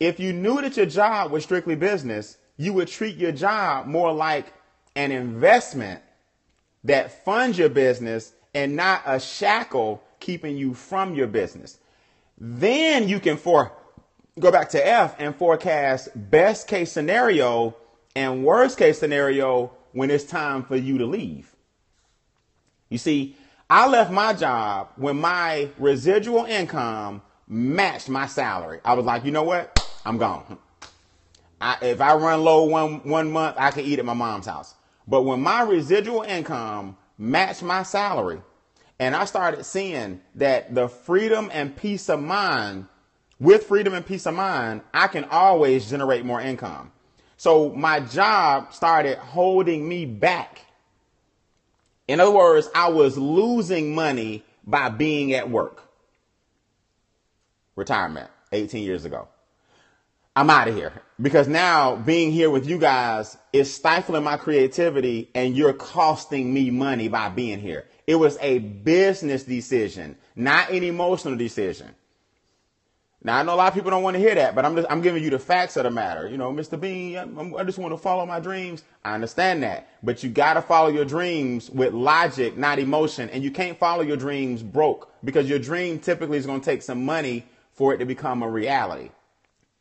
If 0.00 0.20
you 0.20 0.32
knew 0.32 0.60
that 0.60 0.76
your 0.76 0.86
job 0.86 1.30
was 1.30 1.44
strictly 1.44 1.74
business, 1.74 2.38
you 2.56 2.72
would 2.72 2.88
treat 2.88 3.16
your 3.16 3.32
job 3.32 3.86
more 3.86 4.12
like 4.12 4.52
an 4.94 5.12
investment 5.12 6.02
that 6.84 7.24
funds 7.24 7.58
your 7.58 7.68
business 7.68 8.32
and 8.54 8.76
not 8.76 9.02
a 9.06 9.20
shackle 9.20 10.02
keeping 10.20 10.56
you 10.56 10.74
from 10.74 11.14
your 11.14 11.26
business. 11.26 11.78
Then 12.38 13.08
you 13.08 13.20
can 13.20 13.36
for 13.36 13.72
go 14.38 14.50
back 14.52 14.70
to 14.70 14.86
F 14.86 15.16
and 15.18 15.34
forecast 15.34 16.08
best 16.14 16.68
case 16.68 16.92
scenario 16.92 17.76
and 18.14 18.44
worst 18.44 18.78
case 18.78 18.98
scenario 18.98 19.72
when 19.92 20.10
it's 20.10 20.24
time 20.24 20.62
for 20.64 20.76
you 20.76 20.98
to 20.98 21.06
leave. 21.06 21.54
You 22.88 22.98
see, 22.98 23.36
I 23.68 23.86
left 23.88 24.10
my 24.10 24.32
job 24.32 24.90
when 24.96 25.20
my 25.20 25.68
residual 25.78 26.44
income 26.44 27.22
matched 27.48 28.08
my 28.08 28.26
salary. 28.26 28.80
I 28.84 28.94
was 28.94 29.06
like, 29.06 29.24
you 29.24 29.30
know 29.30 29.42
what? 29.42 29.74
I'm 30.04 30.18
gone. 30.18 30.58
I, 31.60 31.76
if 31.82 32.00
I 32.00 32.14
run 32.14 32.44
low 32.44 32.64
one, 32.64 33.08
one 33.08 33.32
month, 33.32 33.56
I 33.58 33.70
can 33.70 33.84
eat 33.84 33.98
at 33.98 34.04
my 34.04 34.14
mom's 34.14 34.46
house. 34.46 34.74
But 35.06 35.22
when 35.22 35.40
my 35.40 35.62
residual 35.62 36.22
income 36.22 36.96
matched 37.16 37.62
my 37.62 37.82
salary, 37.82 38.42
and 39.00 39.14
I 39.16 39.24
started 39.24 39.64
seeing 39.64 40.20
that 40.34 40.74
the 40.74 40.88
freedom 40.88 41.50
and 41.52 41.74
peace 41.74 42.08
of 42.08 42.20
mind 42.20 42.86
with 43.40 43.64
freedom 43.64 43.94
and 43.94 44.04
peace 44.04 44.26
of 44.26 44.34
mind, 44.34 44.82
I 44.92 45.06
can 45.06 45.24
always 45.24 45.88
generate 45.88 46.24
more 46.24 46.40
income. 46.40 46.92
So 47.36 47.70
my 47.70 48.00
job 48.00 48.72
started 48.72 49.18
holding 49.18 49.88
me 49.88 50.04
back. 50.04 50.62
In 52.08 52.18
other 52.20 52.32
words, 52.32 52.68
I 52.74 52.88
was 52.88 53.16
losing 53.16 53.94
money 53.94 54.44
by 54.66 54.88
being 54.88 55.32
at 55.34 55.48
work. 55.48 55.87
Retirement 57.78 58.28
18 58.50 58.82
years 58.82 59.04
ago. 59.04 59.28
I'm 60.34 60.50
out 60.50 60.66
of 60.68 60.74
here 60.74 60.92
because 61.20 61.46
now 61.48 61.94
being 61.96 62.32
here 62.32 62.50
with 62.50 62.68
you 62.68 62.78
guys 62.78 63.36
is 63.52 63.72
stifling 63.72 64.24
my 64.24 64.36
creativity 64.36 65.30
and 65.34 65.56
you're 65.56 65.72
costing 65.72 66.52
me 66.52 66.70
money 66.70 67.06
by 67.08 67.28
being 67.28 67.60
here. 67.60 67.86
It 68.06 68.16
was 68.16 68.36
a 68.40 68.58
business 68.58 69.44
decision, 69.44 70.16
not 70.34 70.70
an 70.70 70.82
emotional 70.82 71.36
decision. 71.36 71.94
Now 73.22 73.38
I 73.38 73.42
know 73.42 73.54
a 73.54 73.56
lot 73.56 73.68
of 73.68 73.74
people 73.74 73.90
don't 73.90 74.02
want 74.02 74.14
to 74.14 74.20
hear 74.20 74.34
that, 74.34 74.54
but 74.54 74.64
I'm 74.64 74.76
just 74.76 74.86
I'm 74.90 75.00
giving 75.00 75.22
you 75.22 75.30
the 75.30 75.38
facts 75.38 75.76
of 75.76 75.84
the 75.84 75.90
matter. 75.90 76.28
You 76.28 76.36
know, 76.36 76.52
Mr. 76.52 76.80
Bean, 76.80 77.16
I'm, 77.16 77.54
i 77.56 77.64
just 77.64 77.78
want 77.78 77.92
to 77.92 77.98
follow 77.98 78.24
my 78.26 78.40
dreams. 78.40 78.84
I 79.04 79.14
understand 79.14 79.62
that, 79.64 79.88
but 80.02 80.22
you 80.22 80.30
got 80.30 80.54
to 80.54 80.62
follow 80.62 80.88
your 80.88 81.04
dreams 81.04 81.68
with 81.70 81.94
logic, 81.94 82.56
not 82.56 82.78
emotion, 82.78 83.28
and 83.30 83.42
you 83.42 83.50
can't 83.50 83.78
follow 83.78 84.02
your 84.02 84.16
dreams 84.16 84.62
broke 84.62 85.12
because 85.24 85.48
your 85.48 85.58
dream 85.58 85.98
typically 85.98 86.38
is 86.38 86.46
going 86.46 86.60
to 86.60 86.64
take 86.64 86.82
some 86.82 87.04
money 87.04 87.44
for 87.78 87.94
it 87.94 87.98
to 87.98 88.04
become 88.04 88.42
a 88.42 88.50
reality. 88.50 89.10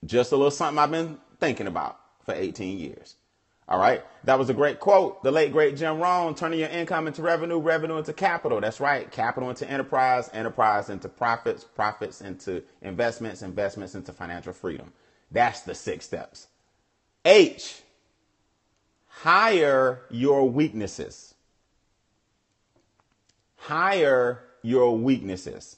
Just 0.05 0.31
a 0.31 0.35
little 0.37 0.51
something 0.51 0.77
I've 0.77 0.91
been 0.91 1.17
thinking 1.39 1.65
about 1.65 1.99
for 2.23 2.35
18 2.35 2.77
years. 2.77 3.15
All 3.67 3.79
right. 3.79 4.05
That 4.23 4.37
was 4.37 4.51
a 4.51 4.53
great 4.53 4.79
quote. 4.79 5.23
The 5.23 5.31
late 5.31 5.51
great 5.51 5.75
Jim 5.75 5.99
Rohn, 5.99 6.35
turning 6.35 6.59
your 6.59 6.69
income 6.69 7.07
into 7.07 7.23
revenue, 7.23 7.57
revenue 7.57 7.97
into 7.97 8.13
capital. 8.13 8.61
That's 8.61 8.79
right. 8.79 9.09
Capital 9.09 9.49
into 9.49 9.67
enterprise, 9.67 10.29
enterprise 10.31 10.91
into 10.91 11.09
profits, 11.09 11.63
profits 11.63 12.21
into 12.21 12.61
investments, 12.83 13.41
investments 13.41 13.95
into 13.95 14.13
financial 14.13 14.53
freedom. 14.53 14.93
That's 15.31 15.61
the 15.61 15.73
six 15.73 16.05
steps. 16.05 16.47
H, 17.25 17.81
hire 19.07 20.03
your 20.11 20.47
weaknesses. 20.47 21.33
Hire 23.55 24.43
your 24.61 24.95
weaknesses. 24.95 25.77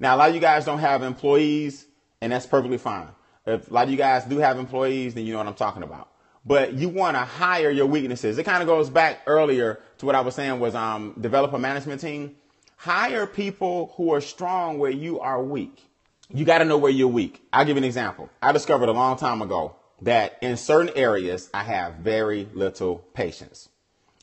Now, 0.00 0.16
a 0.16 0.18
lot 0.18 0.30
of 0.30 0.34
you 0.34 0.40
guys 0.40 0.64
don't 0.64 0.78
have 0.80 1.02
employees, 1.02 1.86
and 2.20 2.32
that's 2.32 2.46
perfectly 2.46 2.78
fine. 2.78 3.08
If 3.46 3.70
a 3.70 3.74
lot 3.74 3.84
of 3.84 3.90
you 3.90 3.96
guys 3.96 4.24
do 4.24 4.38
have 4.38 4.58
employees, 4.58 5.14
then 5.14 5.24
you 5.24 5.32
know 5.32 5.38
what 5.38 5.46
I'm 5.46 5.54
talking 5.54 5.82
about 5.82 6.10
but 6.44 6.74
you 6.74 6.88
want 6.88 7.16
to 7.16 7.20
hire 7.20 7.70
your 7.70 7.86
weaknesses. 7.86 8.38
It 8.38 8.44
kind 8.44 8.62
of 8.62 8.66
goes 8.66 8.90
back 8.90 9.20
earlier 9.26 9.80
to 9.98 10.06
what 10.06 10.14
I 10.14 10.20
was 10.20 10.34
saying 10.34 10.60
was 10.60 10.74
um, 10.74 11.14
develop 11.20 11.52
a 11.52 11.58
management 11.58 12.00
team. 12.00 12.36
Hire 12.76 13.26
people 13.26 13.92
who 13.96 14.14
are 14.14 14.20
strong 14.20 14.78
where 14.78 14.90
you 14.90 15.20
are 15.20 15.42
weak. 15.42 15.86
You 16.30 16.44
got 16.44 16.58
to 16.58 16.64
know 16.64 16.78
where 16.78 16.90
you're 16.90 17.08
weak. 17.08 17.42
I'll 17.52 17.64
give 17.64 17.76
you 17.76 17.82
an 17.82 17.84
example. 17.84 18.30
I 18.40 18.52
discovered 18.52 18.88
a 18.88 18.92
long 18.92 19.16
time 19.16 19.42
ago 19.42 19.76
that 20.02 20.38
in 20.40 20.56
certain 20.56 20.92
areas 20.96 21.50
I 21.52 21.62
have 21.64 21.96
very 21.96 22.48
little 22.54 22.98
patience. 23.12 23.68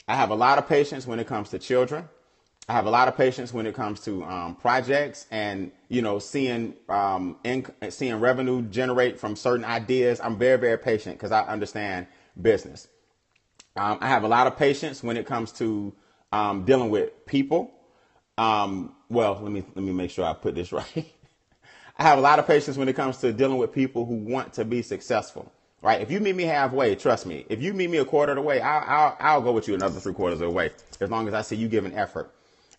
I 0.07 0.15
have 0.15 0.31
a 0.31 0.36
lot 0.36 0.57
of 0.57 0.67
patience 0.67 1.05
when 1.05 1.19
it 1.19 1.27
comes 1.27 1.50
to 1.50 1.60
children. 1.60 2.10
I 2.70 2.74
have 2.74 2.86
a 2.86 2.90
lot 2.90 3.08
of 3.08 3.16
patience 3.16 3.54
when 3.54 3.66
it 3.66 3.74
comes 3.74 4.02
to 4.02 4.24
um, 4.26 4.56
projects 4.56 5.26
and 5.32 5.72
you 5.88 6.02
know 6.02 6.20
seeing 6.20 6.74
um, 6.90 7.38
seeing 7.90 8.20
revenue 8.20 8.62
generate 8.64 9.18
from 9.18 9.38
certain 9.38 9.64
ideas. 9.64 10.20
I'm 10.22 10.38
very 10.38 10.58
very 10.58 10.78
patient 10.78 11.18
because 11.18 11.32
I 11.32 11.44
understand 11.44 12.08
business. 12.42 12.90
Um, 13.78 14.00
I 14.02 14.10
have 14.10 14.24
a 14.24 14.28
lot 14.28 14.48
of 14.48 14.58
patience 14.58 15.02
when 15.02 15.16
it 15.16 15.26
comes 15.26 15.54
to 15.54 15.94
um, 16.34 16.66
dealing 16.66 16.90
with 16.90 17.26
people. 17.26 17.72
Um, 18.38 18.96
well, 19.10 19.40
let 19.42 19.52
me 19.52 19.64
let 19.76 19.86
me 19.86 19.94
make 19.94 20.12
sure 20.12 20.26
I 20.26 20.34
put 20.34 20.54
this 20.54 20.72
right. 20.74 21.14
I 21.98 22.04
have 22.04 22.18
a 22.18 22.22
lot 22.22 22.38
of 22.38 22.46
patience 22.46 22.78
when 22.78 22.90
it 22.90 22.98
comes 22.98 23.18
to 23.20 23.32
dealing 23.32 23.58
with 23.58 23.72
people 23.72 24.06
who 24.06 24.16
want 24.16 24.52
to 24.54 24.66
be 24.66 24.82
successful. 24.82 25.52
Right? 25.82 26.02
If 26.02 26.12
you 26.12 26.20
meet 26.20 26.36
me 26.36 26.44
halfway, 26.44 26.96
trust 26.96 27.26
me. 27.26 27.46
If 27.50 27.62
you 27.62 27.74
meet 27.74 27.90
me 27.90 28.00
a 28.00 28.06
quarter 28.06 28.34
of 28.34 28.38
the 28.38 28.42
way, 28.42 28.60
I'll, 28.60 28.84
I'll, 28.86 29.18
I'll 29.20 29.42
go 29.42 29.52
with 29.52 29.68
you 29.68 29.76
another 29.76 30.00
three 30.00 30.14
quarters 30.14 30.42
of 30.42 30.50
the 30.50 30.54
way, 30.54 30.72
as 31.00 31.10
long 31.10 31.28
as 31.28 31.36
I 31.36 31.44
see 31.44 31.56
you 31.56 31.68
giving 31.68 31.94
effort. 31.94 32.34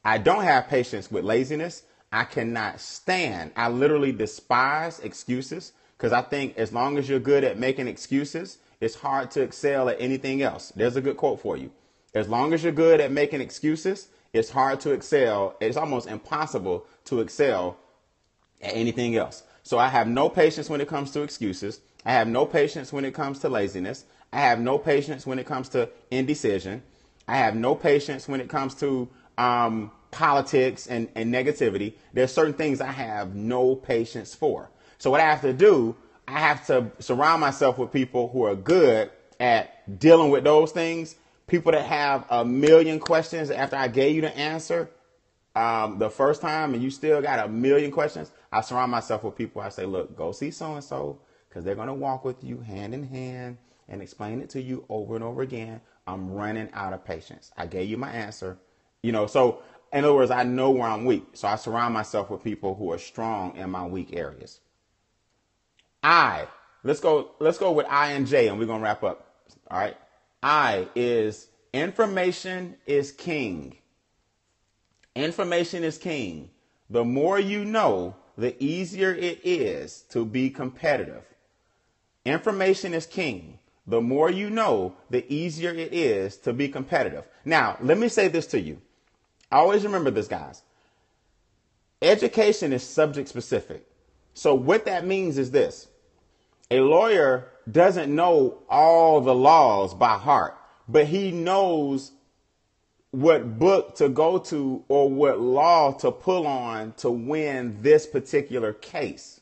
I 0.09 0.17
don't 0.17 0.45
have 0.45 0.69
patience 0.69 1.11
with 1.11 1.23
laziness. 1.23 1.83
I 2.11 2.25
cannot 2.25 2.81
stand. 2.81 3.51
I 3.55 3.69
literally 3.69 4.11
despise 4.11 5.01
excuses 5.01 5.75
because 5.99 6.15
I 6.15 6.23
think 6.23 6.57
as 6.57 6.73
long 6.73 6.97
as 6.97 7.11
you're 7.11 7.21
good 7.21 7.45
at 7.45 7.59
making 7.59 7.89
excuses, 7.89 8.57
it's 8.81 8.95
hard 8.95 9.31
to 9.33 9.43
excel 9.43 9.91
at 9.91 10.01
anything 10.01 10.41
else. 10.41 10.73
There's 10.75 10.97
a 10.97 11.03
good 11.03 11.19
quote 11.19 11.43
for 11.43 11.59
you. 11.59 11.71
As 12.15 12.27
long 12.27 12.55
as 12.55 12.63
you're 12.63 12.73
good 12.73 13.03
at 13.03 13.13
making 13.13 13.43
excuses, 13.43 14.09
it's 14.33 14.49
hard 14.49 14.81
to 14.81 14.93
excel. 14.93 15.57
It's 15.61 15.77
almost 15.77 16.09
impossible 16.09 16.87
to 17.05 17.21
excel 17.21 17.77
at 18.63 18.75
anything 18.75 19.15
else. 19.15 19.43
So 19.63 19.79
I 19.79 19.89
have 19.89 20.09
no 20.09 20.31
patience 20.31 20.71
when 20.71 20.81
it 20.81 20.89
comes 20.89 21.11
to 21.11 21.23
excuses. 21.23 21.81
I 22.07 22.13
have 22.13 22.29
no 22.29 22.47
patience 22.47 22.95
when 22.95 23.05
it 23.05 23.13
comes 23.13 23.41
to 23.41 23.51
laziness. 23.51 24.07
I 24.33 24.41
have 24.41 24.59
no 24.59 24.79
patience 24.79 25.27
when 25.27 25.39
it 25.39 25.45
comes 25.45 25.69
to 25.71 25.91
indecision. 26.11 26.83
I 27.27 27.37
have 27.37 27.55
no 27.55 27.75
patience 27.75 28.27
when 28.27 28.41
it 28.41 28.49
comes 28.49 28.75
to 28.77 29.11
um, 29.37 29.93
politics 30.11 30.87
and, 30.87 31.09
and 31.15 31.33
negativity. 31.33 31.95
There's 32.13 32.33
certain 32.33 32.55
things 32.55 32.81
I 32.81 32.93
have 32.93 33.35
no 33.35 33.75
patience 33.75 34.35
for. 34.35 34.71
So 34.99 35.11
what 35.11 35.21
I 35.21 35.25
have 35.25 35.43
to 35.43 35.53
do, 35.53 35.97
I 36.27 36.41
have 36.41 36.67
to 36.67 36.91
surround 36.99 37.41
myself 37.41 37.79
with 37.79 37.93
people 37.93 38.29
who 38.29 38.43
are 38.43 38.55
good 38.55 39.11
at 39.41 39.99
dealing 39.99 40.31
with 40.31 40.45
those 40.45 40.73
things. 40.73 41.17
People 41.47 41.73
that 41.73 41.87
have 41.87 42.27
a 42.31 42.45
million 42.45 42.99
questions 42.99 43.51
after 43.51 43.77
I 43.77 43.89
gave 43.89 44.15
you 44.15 44.21
the 44.23 44.37
answer 44.37 44.91
um, 45.55 45.99
the 45.99 46.11
first 46.11 46.41
time 46.41 46.75
and 46.75 46.83
you 46.83 46.91
still 46.91 47.21
got 47.23 47.45
a 47.45 47.49
million 47.49 47.91
questions. 47.91 48.31
I 48.53 48.61
surround 48.61 48.91
myself 48.91 49.25
with 49.25 49.37
people. 49.37 49.61
I 49.63 49.71
say, 49.71 49.87
look, 49.87 50.17
go 50.17 50.33
see 50.33 50.51
so 50.51 50.75
and 50.75 50.85
so 50.85 51.21
because 51.49 51.65
they're 51.65 51.75
going 51.75 51.89
to 51.89 51.95
walk 51.95 52.25
with 52.25 52.45
you 52.45 52.61
hand 52.61 52.95
in 52.95 53.03
hand 53.05 53.59
and 53.89 54.03
explain 54.03 54.41
it 54.41 54.51
to 54.51 54.63
you 54.63 54.85
over 54.89 55.15
and 55.15 55.25
over 55.25 55.43
again. 55.43 55.81
I'm 56.07 56.31
running 56.31 56.69
out 56.73 56.93
of 56.93 57.05
patience. 57.05 57.51
I 57.57 57.67
gave 57.67 57.89
you 57.89 57.97
my 57.97 58.11
answer. 58.11 58.59
You 59.03 59.13
know, 59.13 59.27
so 59.27 59.63
in 59.93 60.05
other 60.05 60.15
words, 60.15 60.31
I 60.31 60.43
know 60.43 60.71
where 60.71 60.89
I'm 60.89 61.05
weak. 61.05 61.25
So 61.35 61.49
I 61.49 61.57
surround 61.57 61.95
myself 61.95 62.31
with 62.31 62.43
people 62.43 62.75
who 62.75 62.93
are 62.93 62.99
strong 62.99 63.57
in 63.57 63.71
my 63.71 63.87
weak 63.87 64.15
areas. 64.15 64.61
I, 66.03 66.47
let's 66.85 67.01
go, 67.01 67.31
let's 67.41 67.59
go 67.59 67.73
with 67.73 67.87
I 67.89 68.13
and 68.13 68.27
J 68.27 68.49
and 68.49 68.59
we're 68.59 68.67
going 68.67 68.81
to 68.81 68.85
wrap 68.85 69.03
up. 69.03 69.35
All 69.71 69.79
right. 69.79 69.97
I 70.43 70.89
is 70.95 71.49
information 71.73 72.77
is 72.87 73.13
king. 73.13 73.77
Information 75.15 75.83
is 75.85 75.99
king. 75.99 76.51
The 76.91 77.05
more 77.05 77.39
you 77.39 77.65
know, 77.65 78.17
the 78.37 78.55
easier 78.63 79.13
it 79.13 79.41
is 79.43 80.03
to 80.11 80.25
be 80.25 80.49
competitive. 80.49 81.25
Information 82.25 82.95
is 82.95 83.07
king. 83.07 83.59
The 83.87 84.01
more 84.01 84.31
you 84.31 84.51
know, 84.51 84.95
the 85.11 85.25
easier 85.33 85.71
it 85.71 85.93
is 85.93 86.37
to 86.39 86.53
be 86.53 86.69
competitive. 86.69 87.25
Now, 87.45 87.79
let 87.81 87.99
me 87.99 88.09
say 88.09 88.29
this 88.29 88.47
to 88.49 88.61
you. 88.61 88.81
Always 89.51 89.85
remember 89.85 90.11
this, 90.11 90.29
guys. 90.29 90.63
Education 92.03 92.73
is 92.73 92.83
subject 92.83 93.29
specific. 93.29 93.87
So, 94.35 94.55
what 94.55 94.85
that 94.85 95.07
means 95.07 95.39
is 95.39 95.51
this 95.51 95.89
a 96.71 96.81
lawyer 96.81 97.49
doesn't 97.71 98.15
know 98.15 98.59
all 98.69 99.21
the 99.21 99.35
laws 99.35 99.95
by 99.95 100.17
heart, 100.19 100.57
but 100.89 101.07
he 101.07 101.33
knows 101.33 102.13
what 103.11 103.59
book 103.59 103.97
to 103.97 104.09
go 104.09 104.39
to 104.39 104.85
or 104.89 105.09
what 105.09 105.41
law 105.41 105.93
to 105.93 106.13
pull 106.13 106.47
on 106.47 106.93
to 106.99 107.11
win 107.11 107.79
this 107.81 108.07
particular 108.07 108.75
case. 108.75 109.41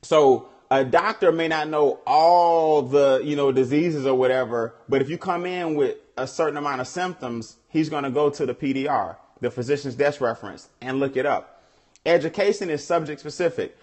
So, 0.00 0.48
a 0.70 0.84
doctor 0.84 1.30
may 1.30 1.48
not 1.48 1.68
know 1.68 2.00
all 2.06 2.80
the, 2.80 3.20
you 3.22 3.36
know, 3.36 3.52
diseases 3.52 4.06
or 4.06 4.14
whatever, 4.14 4.74
but 4.88 5.02
if 5.02 5.10
you 5.10 5.18
come 5.18 5.44
in 5.44 5.74
with 5.74 5.96
a 6.16 6.26
certain 6.26 6.56
amount 6.56 6.80
of 6.80 6.88
symptoms, 6.88 7.56
he's 7.68 7.88
going 7.88 8.04
to 8.04 8.10
go 8.10 8.30
to 8.30 8.46
the 8.46 8.54
PDR, 8.54 9.16
the 9.40 9.50
physician's 9.50 9.94
desk 9.94 10.20
reference, 10.20 10.68
and 10.80 11.00
look 11.00 11.16
it 11.16 11.26
up. 11.26 11.62
Education 12.04 12.70
is 12.70 12.84
subject 12.84 13.20
specific. 13.20 13.76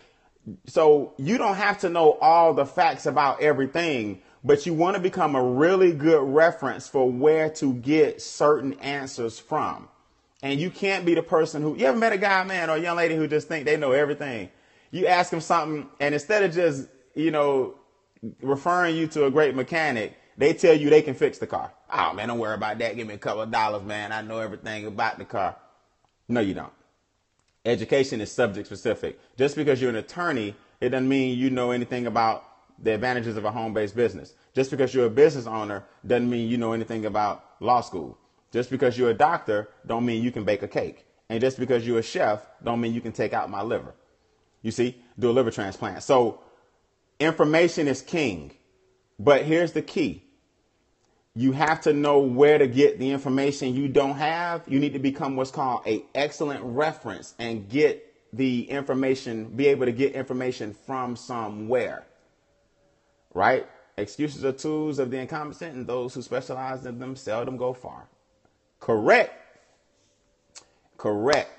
So 0.65 1.13
you 1.17 1.37
don't 1.37 1.55
have 1.55 1.79
to 1.79 1.89
know 1.89 2.17
all 2.21 2.53
the 2.53 2.65
facts 2.65 3.05
about 3.05 3.41
everything, 3.41 4.21
but 4.43 4.65
you 4.65 4.73
want 4.73 4.95
to 4.95 5.01
become 5.01 5.35
a 5.35 5.43
really 5.43 5.91
good 5.91 6.23
reference 6.23 6.87
for 6.87 7.09
where 7.09 7.49
to 7.51 7.73
get 7.73 8.21
certain 8.21 8.73
answers 8.79 9.39
from. 9.39 9.89
And 10.41 10.59
you 10.59 10.69
can't 10.69 11.05
be 11.05 11.15
the 11.15 11.23
person 11.23 11.61
who, 11.61 11.75
you 11.75 11.85
ever 11.85 11.97
met 11.97 12.13
a 12.13 12.17
guy, 12.17 12.43
man, 12.45 12.69
or 12.69 12.77
a 12.77 12.79
young 12.79 12.97
lady 12.97 13.15
who 13.15 13.27
just 13.27 13.47
think 13.47 13.65
they 13.65 13.77
know 13.77 13.91
everything? 13.91 14.49
you 14.91 15.07
ask 15.07 15.29
them 15.29 15.41
something, 15.41 15.87
and 15.99 16.13
instead 16.13 16.43
of 16.43 16.53
just, 16.53 16.87
you 17.13 17.31
know, 17.31 17.75
referring 18.41 18.95
you 18.95 19.07
to 19.07 19.25
a 19.25 19.31
great 19.31 19.55
mechanic, 19.55 20.17
they 20.39 20.53
tell 20.53 20.73
you 20.73 20.89
they 20.89 21.01
can 21.01 21.15
fix 21.15 21.37
the 21.37 21.47
car. 21.47 21.73
Oh 21.91 22.13
man, 22.13 22.29
don't 22.29 22.39
worry 22.39 22.55
about 22.55 22.79
that. 22.79 22.95
Give 22.95 23.05
me 23.05 23.13
a 23.13 23.17
couple 23.17 23.41
of 23.41 23.51
dollars, 23.51 23.83
man. 23.83 24.13
I 24.13 24.21
know 24.21 24.39
everything 24.39 24.85
about 24.85 25.17
the 25.17 25.25
car. 25.25 25.57
No, 26.29 26.39
you 26.39 26.53
don't. 26.53 26.71
Education 27.65 28.21
is 28.21 28.31
subject 28.31 28.67
specific. 28.67 29.19
Just 29.37 29.57
because 29.57 29.81
you're 29.81 29.89
an 29.89 29.97
attorney, 29.97 30.55
it 30.79 30.89
doesn't 30.89 31.09
mean 31.09 31.37
you 31.37 31.49
know 31.49 31.71
anything 31.71 32.07
about 32.07 32.45
the 32.81 32.93
advantages 32.93 33.35
of 33.35 33.43
a 33.43 33.51
home-based 33.51 33.97
business. 33.97 34.33
Just 34.55 34.71
because 34.71 34.93
you're 34.93 35.07
a 35.07 35.09
business 35.09 35.45
owner 35.45 35.83
doesn't 36.07 36.29
mean 36.29 36.47
you 36.47 36.57
know 36.57 36.71
anything 36.71 37.05
about 37.05 37.43
law 37.59 37.81
school. 37.81 38.17
Just 38.53 38.69
because 38.69 38.97
you're 38.97 39.09
a 39.09 39.13
doctor 39.13 39.67
don't 39.85 40.05
mean 40.05 40.23
you 40.23 40.31
can 40.31 40.45
bake 40.45 40.63
a 40.63 40.69
cake. 40.69 41.05
And 41.27 41.41
just 41.41 41.59
because 41.59 41.85
you're 41.85 41.99
a 41.99 42.03
chef 42.03 42.45
don't 42.63 42.79
mean 42.79 42.93
you 42.93 43.01
can 43.01 43.11
take 43.11 43.33
out 43.33 43.49
my 43.49 43.61
liver. 43.61 43.93
You 44.61 44.71
see, 44.71 45.03
do 45.19 45.29
a 45.29 45.33
liver 45.33 45.51
transplant. 45.51 46.01
So 46.01 46.39
information 47.19 47.89
is 47.89 48.01
king. 48.01 48.53
But 49.19 49.43
here's 49.43 49.73
the 49.73 49.81
key. 49.81 50.23
You 51.39 51.53
have 51.53 51.79
to 51.83 51.93
know 51.93 52.19
where 52.19 52.57
to 52.57 52.67
get 52.67 52.99
the 52.99 53.11
information 53.11 53.73
you 53.73 53.87
don't 53.87 54.17
have. 54.17 54.63
You 54.67 54.77
need 54.77 54.91
to 54.91 54.99
become 54.99 55.37
what's 55.37 55.51
called 55.51 55.87
a 55.87 56.03
excellent 56.13 56.61
reference 56.65 57.33
and 57.39 57.69
get 57.69 58.05
the 58.33 58.69
information, 58.69 59.45
be 59.45 59.67
able 59.67 59.85
to 59.85 59.93
get 59.93 60.15
information 60.15 60.73
from 60.73 61.15
somewhere. 61.15 62.05
Right? 63.33 63.65
Excuses 63.95 64.43
are 64.43 64.51
tools 64.51 64.99
of 64.99 65.11
the 65.11 65.17
incompetent, 65.17 65.77
and 65.77 65.87
those 65.87 66.13
who 66.13 66.21
specialize 66.21 66.85
in 66.85 66.99
them 66.99 67.15
seldom 67.15 67.55
go 67.55 67.71
far. 67.71 68.09
Correct. 68.81 69.33
Correct. 70.97 71.51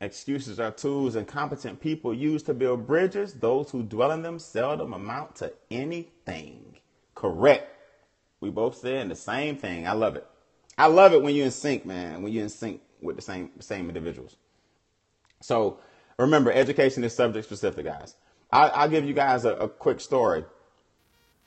Excuses 0.00 0.58
are 0.58 0.70
tools 0.70 1.14
incompetent 1.14 1.78
people 1.78 2.14
use 2.14 2.42
to 2.44 2.54
build 2.54 2.86
bridges. 2.86 3.34
Those 3.34 3.70
who 3.70 3.82
dwell 3.82 4.12
in 4.12 4.22
them 4.22 4.38
seldom 4.38 4.94
amount 4.94 5.36
to 5.36 5.52
anything. 5.70 6.78
Correct. 7.14 7.75
We 8.40 8.50
both 8.50 8.76
saying 8.76 9.08
the 9.08 9.16
same 9.16 9.56
thing. 9.56 9.86
I 9.86 9.92
love 9.92 10.16
it. 10.16 10.26
I 10.78 10.86
love 10.86 11.12
it 11.12 11.22
when 11.22 11.34
you're 11.34 11.46
in 11.46 11.50
sync, 11.50 11.86
man. 11.86 12.22
When 12.22 12.32
you're 12.32 12.44
in 12.44 12.50
sync 12.50 12.82
with 13.00 13.16
the 13.16 13.22
same 13.22 13.50
same 13.60 13.88
individuals. 13.88 14.36
So 15.40 15.78
remember, 16.18 16.52
education 16.52 17.04
is 17.04 17.14
subject 17.14 17.46
specific, 17.46 17.84
guys. 17.86 18.16
I, 18.52 18.84
will 18.84 18.90
give 18.90 19.04
you 19.04 19.14
guys 19.14 19.44
a, 19.44 19.54
a 19.54 19.68
quick 19.68 20.00
story. 20.00 20.44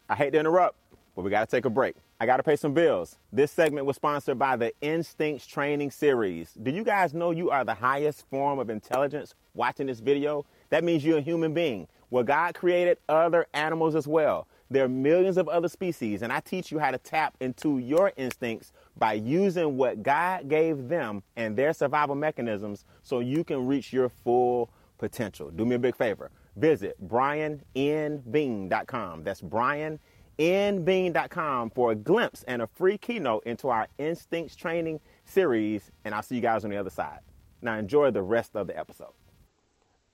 I 0.09 0.15
hate 0.15 0.31
to 0.31 0.39
interrupt, 0.39 0.75
but 1.15 1.23
we 1.23 1.31
got 1.31 1.47
to 1.47 1.55
take 1.55 1.65
a 1.65 1.69
break. 1.69 1.95
I 2.19 2.25
got 2.25 2.37
to 2.37 2.43
pay 2.43 2.57
some 2.57 2.73
bills. 2.73 3.17
This 3.31 3.51
segment 3.51 3.85
was 3.85 3.95
sponsored 3.95 4.37
by 4.37 4.57
the 4.57 4.73
Instincts 4.81 5.47
Training 5.47 5.91
Series. 5.91 6.51
Do 6.61 6.71
you 6.71 6.83
guys 6.83 7.13
know 7.13 7.31
you 7.31 7.49
are 7.49 7.63
the 7.63 7.73
highest 7.73 8.29
form 8.29 8.59
of 8.59 8.69
intelligence 8.69 9.35
watching 9.53 9.87
this 9.87 10.01
video? 10.01 10.45
That 10.69 10.83
means 10.83 11.05
you're 11.05 11.19
a 11.19 11.21
human 11.21 11.53
being. 11.53 11.87
Well, 12.09 12.25
God 12.25 12.55
created 12.55 12.97
other 13.07 13.47
animals 13.53 13.95
as 13.95 14.07
well. 14.07 14.47
There 14.71 14.85
are 14.85 14.89
millions 14.89 15.37
of 15.37 15.49
other 15.49 15.67
species, 15.67 16.21
and 16.21 16.31
I 16.31 16.41
teach 16.41 16.71
you 16.71 16.77
how 16.77 16.91
to 16.91 16.99
tap 16.99 17.35
into 17.39 17.79
your 17.79 18.13
instincts 18.17 18.71
by 18.97 19.13
using 19.13 19.77
what 19.77 20.03
God 20.03 20.47
gave 20.47 20.89
them 20.89 21.23
and 21.35 21.57
their 21.57 21.73
survival 21.73 22.13
mechanisms 22.15 22.85
so 23.01 23.19
you 23.19 23.43
can 23.43 23.65
reach 23.65 23.91
your 23.91 24.09
full 24.09 24.69
potential. 24.99 25.49
Do 25.49 25.65
me 25.65 25.73
a 25.75 25.79
big 25.79 25.95
favor. 25.95 26.29
Visit 26.55 26.95
briannbean.com. 27.07 29.23
That's 29.23 29.41
briannbean.com 29.41 31.69
for 31.71 31.91
a 31.91 31.95
glimpse 31.95 32.43
and 32.43 32.61
a 32.61 32.67
free 32.67 32.99
keynote 32.99 33.43
into 33.45 33.69
our 33.69 33.87
instincts 33.97 34.55
training 34.55 34.99
series. 35.25 35.89
And 36.05 36.13
I'll 36.13 36.21
see 36.21 36.35
you 36.35 36.41
guys 36.41 36.63
on 36.63 36.69
the 36.69 36.77
other 36.77 36.91
side. 36.91 37.21
Now, 37.61 37.77
enjoy 37.77 38.11
the 38.11 38.21
rest 38.21 38.55
of 38.55 38.67
the 38.67 38.77
episode. 38.77 39.11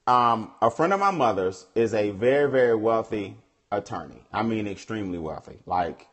Um, 0.08 0.52
a 0.62 0.70
friend 0.70 0.94
of 0.94 1.00
my 1.00 1.10
mother's 1.12 1.66
is 1.76 1.94
a 1.94 2.12
very, 2.12 2.50
very 2.50 2.76
wealthy 2.76 3.36
attorney. 3.72 4.22
I 4.32 4.44
mean, 4.44 4.68
extremely 4.68 5.18
wealthy. 5.18 5.60
Like 5.66 6.08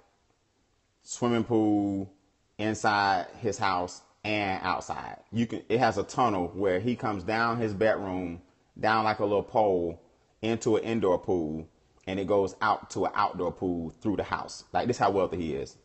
swimming 1.03 1.45
pool 1.45 2.13
inside 2.59 3.27
his 3.41 3.59
house 3.59 4.03
and 4.25 4.61
outside. 4.63 5.19
You 5.33 5.47
can. 5.47 5.63
It 5.69 5.79
has 5.79 5.99
a 5.99 6.03
tunnel 6.03 6.51
where 6.55 6.81
he 6.81 6.97
comes 6.97 7.25
down 7.25 7.59
his 7.59 7.75
bedroom, 7.75 8.43
down 8.79 9.05
like 9.05 9.19
a 9.19 9.25
little 9.25 9.43
pole, 9.43 10.01
into 10.41 10.77
an 10.77 10.85
indoor 10.85 11.19
pool, 11.19 11.69
and 12.07 12.19
it 12.19 12.27
goes 12.27 12.55
out 12.61 12.91
to 12.91 13.07
an 13.07 13.13
outdoor 13.15 13.53
pool 13.53 13.95
through 14.01 14.17
the 14.17 14.25
house. 14.25 14.65
Like 14.73 14.87
this, 14.87 14.99
how 14.99 15.11
wealthy 15.11 15.37
he 15.39 15.55
is. 15.55 15.77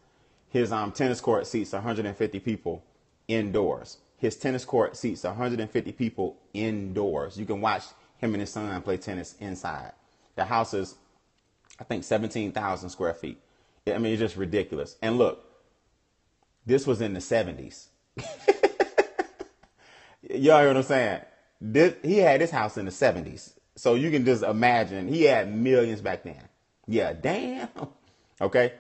His 0.49 0.71
um, 0.71 0.91
tennis 0.91 1.19
court 1.19 1.45
seats 1.45 1.73
150 1.73 2.39
people 2.39 2.83
indoors. 3.27 3.97
His 4.17 4.35
tennis 4.37 4.65
court 4.65 4.95
seats 4.97 5.23
150 5.23 5.91
people 5.91 6.37
indoors. 6.53 7.37
You 7.37 7.45
can 7.45 7.61
watch 7.61 7.83
him 8.17 8.33
and 8.33 8.41
his 8.41 8.49
son 8.49 8.81
play 8.81 8.97
tennis 8.97 9.35
inside. 9.39 9.91
The 10.35 10.45
house 10.45 10.73
is 10.73 10.95
I 11.79 11.83
think 11.83 12.03
17,000 12.03 12.89
square 12.89 13.13
feet. 13.13 13.39
I 13.87 13.97
mean, 13.99 14.13
it's 14.13 14.19
just 14.19 14.35
ridiculous. 14.35 14.97
And 15.01 15.17
look, 15.17 15.43
this 16.65 16.85
was 16.85 17.01
in 17.01 17.13
the 17.13 17.19
70s. 17.19 17.87
Y'all 20.29 20.59
hear 20.59 20.67
what 20.67 20.77
I'm 20.77 20.83
saying? 20.83 21.21
This, 21.61 21.95
he 22.03 22.17
had 22.17 22.41
his 22.41 22.51
house 22.51 22.77
in 22.77 22.85
the 22.85 22.91
70s. 22.91 23.53
So 23.75 23.95
you 23.95 24.11
can 24.11 24.25
just 24.25 24.43
imagine 24.43 25.07
he 25.07 25.23
had 25.23 25.53
millions 25.53 26.01
back 26.01 26.23
then. 26.23 26.41
Yeah, 26.87 27.13
damn. 27.13 27.69
Okay. 28.39 28.73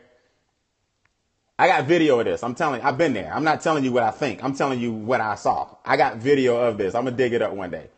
I 1.57 1.67
got 1.67 1.85
video 1.85 2.19
of 2.19 2.25
this. 2.25 2.43
I'm 2.43 2.53
telling 2.53 2.79
you, 2.79 2.87
I've 2.87 2.99
been 2.99 3.13
there. 3.13 3.33
I'm 3.33 3.43
not 3.43 3.61
telling 3.61 3.83
you 3.83 3.91
what 3.91 4.03
I 4.03 4.11
think. 4.11 4.43
I'm 4.43 4.53
telling 4.53 4.79
you 4.79 4.93
what 4.93 5.19
I 5.19 5.33
saw. 5.33 5.75
I 5.83 5.97
got 5.97 6.17
video 6.17 6.57
of 6.57 6.77
this. 6.77 6.93
I'm 6.93 7.05
going 7.05 7.17
to 7.17 7.23
dig 7.23 7.33
it 7.33 7.41
up 7.41 7.53
one 7.53 7.71
day. 7.71 7.89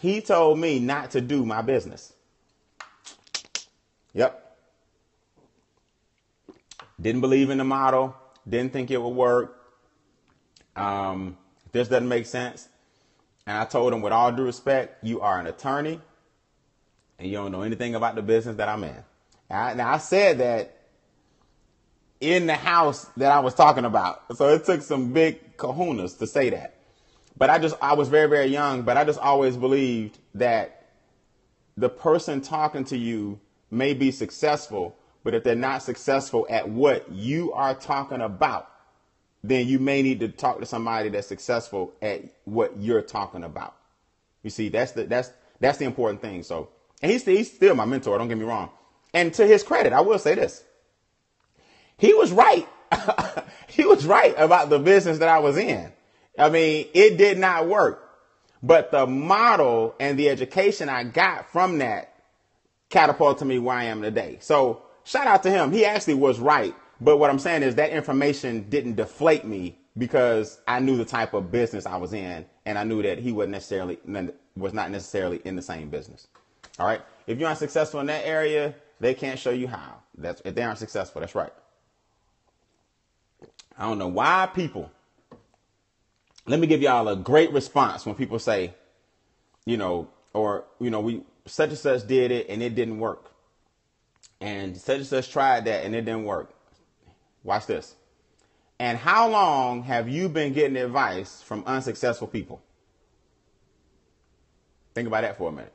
He 0.00 0.20
told 0.20 0.60
me 0.60 0.78
not 0.78 1.10
to 1.10 1.20
do 1.20 1.44
my 1.44 1.60
business. 1.60 2.12
Yep. 4.14 4.58
Didn't 7.00 7.20
believe 7.20 7.50
in 7.50 7.58
the 7.58 7.64
model. 7.64 8.14
Didn't 8.48 8.72
think 8.72 8.90
it 8.90 9.00
would 9.00 9.08
work. 9.08 9.56
Um, 10.76 11.36
this 11.72 11.88
doesn't 11.88 12.08
make 12.08 12.26
sense. 12.26 12.68
And 13.46 13.56
I 13.56 13.64
told 13.64 13.92
him, 13.92 14.02
with 14.02 14.12
all 14.12 14.32
due 14.32 14.44
respect, 14.44 15.04
you 15.04 15.20
are 15.20 15.40
an 15.40 15.46
attorney 15.46 16.00
and 17.18 17.28
you 17.28 17.34
don't 17.34 17.52
know 17.52 17.62
anything 17.62 17.94
about 17.94 18.14
the 18.14 18.22
business 18.22 18.56
that 18.56 18.68
I'm 18.68 18.82
in. 18.84 19.04
Now, 19.50 19.92
I 19.92 19.98
said 19.98 20.38
that 20.38 20.76
in 22.20 22.46
the 22.46 22.54
house 22.54 23.06
that 23.16 23.32
I 23.32 23.40
was 23.40 23.54
talking 23.54 23.84
about. 23.84 24.36
So 24.36 24.48
it 24.54 24.64
took 24.64 24.82
some 24.82 25.12
big 25.12 25.56
kahunas 25.56 26.18
to 26.18 26.26
say 26.26 26.50
that. 26.50 26.76
But 27.36 27.50
I 27.50 27.58
just, 27.58 27.76
I 27.80 27.94
was 27.94 28.08
very, 28.08 28.28
very 28.28 28.46
young, 28.46 28.82
but 28.82 28.96
I 28.96 29.04
just 29.04 29.18
always 29.18 29.56
believed 29.56 30.18
that 30.34 30.88
the 31.76 31.88
person 31.88 32.40
talking 32.40 32.84
to 32.84 32.96
you 32.96 33.40
may 33.70 33.94
be 33.94 34.10
successful, 34.10 34.96
but 35.22 35.34
if 35.34 35.44
they're 35.44 35.54
not 35.54 35.82
successful 35.82 36.46
at 36.48 36.68
what 36.68 37.10
you 37.12 37.52
are 37.52 37.74
talking 37.74 38.20
about, 38.20 38.68
then 39.42 39.66
you 39.66 39.78
may 39.78 40.02
need 40.02 40.20
to 40.20 40.28
talk 40.28 40.60
to 40.60 40.66
somebody 40.66 41.08
that's 41.08 41.26
successful 41.26 41.92
at 42.02 42.22
what 42.44 42.76
you're 42.78 43.02
talking 43.02 43.44
about. 43.44 43.74
You 44.42 44.50
see, 44.50 44.68
that's 44.68 44.92
the 44.92 45.04
that's 45.04 45.30
that's 45.60 45.78
the 45.78 45.84
important 45.84 46.20
thing. 46.20 46.42
So, 46.42 46.68
and 47.02 47.10
he's 47.10 47.24
he's 47.24 47.52
still 47.52 47.74
my 47.74 47.84
mentor. 47.84 48.18
Don't 48.18 48.28
get 48.28 48.38
me 48.38 48.44
wrong. 48.44 48.70
And 49.12 49.32
to 49.34 49.46
his 49.46 49.62
credit, 49.62 49.92
I 49.92 50.00
will 50.00 50.18
say 50.18 50.34
this: 50.34 50.62
he 51.96 52.14
was 52.14 52.32
right. 52.32 52.68
he 53.68 53.84
was 53.84 54.06
right 54.06 54.34
about 54.36 54.70
the 54.70 54.78
business 54.78 55.18
that 55.18 55.28
I 55.28 55.38
was 55.38 55.56
in. 55.56 55.92
I 56.38 56.48
mean, 56.48 56.86
it 56.94 57.18
did 57.18 57.38
not 57.38 57.68
work, 57.68 58.08
but 58.62 58.90
the 58.90 59.06
model 59.06 59.94
and 60.00 60.18
the 60.18 60.28
education 60.28 60.88
I 60.88 61.04
got 61.04 61.52
from 61.52 61.78
that 61.78 62.09
catapulted 62.90 63.48
me 63.48 63.58
where 63.58 63.76
I 63.76 63.84
am 63.84 64.02
today. 64.02 64.38
So, 64.40 64.82
shout 65.04 65.26
out 65.26 65.42
to 65.44 65.50
him. 65.50 65.72
He 65.72 65.84
actually 65.84 66.14
was 66.14 66.38
right 66.38 66.74
but 67.00 67.16
what 67.16 67.30
I'm 67.30 67.38
saying 67.38 67.62
is 67.62 67.74
that 67.76 67.90
information 67.90 68.68
didn't 68.68 68.96
deflate 68.96 69.44
me 69.44 69.78
because 69.96 70.60
I 70.68 70.80
knew 70.80 70.96
the 70.96 71.04
type 71.04 71.34
of 71.34 71.50
business 71.50 71.86
I 71.86 71.96
was 71.96 72.12
in, 72.12 72.44
and 72.66 72.78
I 72.78 72.84
knew 72.84 73.02
that 73.02 73.18
he 73.18 73.32
wasn't 73.32 73.52
necessarily 73.52 73.98
was 74.56 74.72
not 74.72 74.90
necessarily 74.90 75.40
in 75.44 75.56
the 75.56 75.62
same 75.62 75.88
business. 75.88 76.28
All 76.78 76.86
right. 76.86 77.00
If 77.26 77.38
you 77.38 77.46
aren't 77.46 77.58
successful 77.58 78.00
in 78.00 78.06
that 78.06 78.26
area, 78.26 78.74
they 79.00 79.14
can't 79.14 79.38
show 79.38 79.50
you 79.50 79.68
how. 79.68 79.96
That's 80.16 80.42
if 80.44 80.54
they 80.54 80.62
aren't 80.62 80.78
successful. 80.78 81.20
That's 81.20 81.34
right. 81.34 81.52
I 83.78 83.84
don't 83.84 83.98
know 83.98 84.08
why 84.08 84.48
people. 84.54 84.90
Let 86.46 86.60
me 86.60 86.66
give 86.66 86.82
y'all 86.82 87.08
a 87.08 87.16
great 87.16 87.52
response 87.52 88.04
when 88.04 88.14
people 88.14 88.38
say, 88.38 88.74
you 89.64 89.76
know, 89.76 90.08
or 90.34 90.64
you 90.80 90.90
know, 90.90 91.00
we 91.00 91.22
such 91.50 91.70
and 91.70 91.78
such 91.78 92.06
did 92.06 92.30
it 92.30 92.48
and 92.48 92.62
it 92.62 92.74
didn't 92.74 92.98
work, 92.98 93.32
and 94.40 94.76
such 94.76 94.98
and 94.98 95.06
such 95.06 95.30
tried 95.30 95.64
that 95.66 95.84
and 95.84 95.94
it 95.94 96.02
didn't 96.02 96.24
work. 96.24 96.52
Watch 97.42 97.66
this. 97.66 97.94
And 98.78 98.96
how 98.96 99.28
long 99.28 99.82
have 99.82 100.08
you 100.08 100.28
been 100.28 100.52
getting 100.52 100.76
advice 100.76 101.42
from 101.42 101.64
unsuccessful 101.66 102.28
people? 102.28 102.62
Think 104.94 105.06
about 105.06 105.22
that 105.22 105.36
for 105.36 105.50
a 105.50 105.52
minute. 105.52 105.72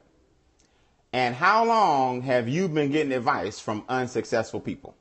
And 1.14 1.36
how 1.36 1.66
long 1.66 2.24
have 2.24 2.50
you 2.50 2.68
been 2.68 2.92
getting 2.92 3.14
advice 3.14 3.60
from 3.60 3.86
unsuccessful 3.88 4.60
people? 4.60 4.96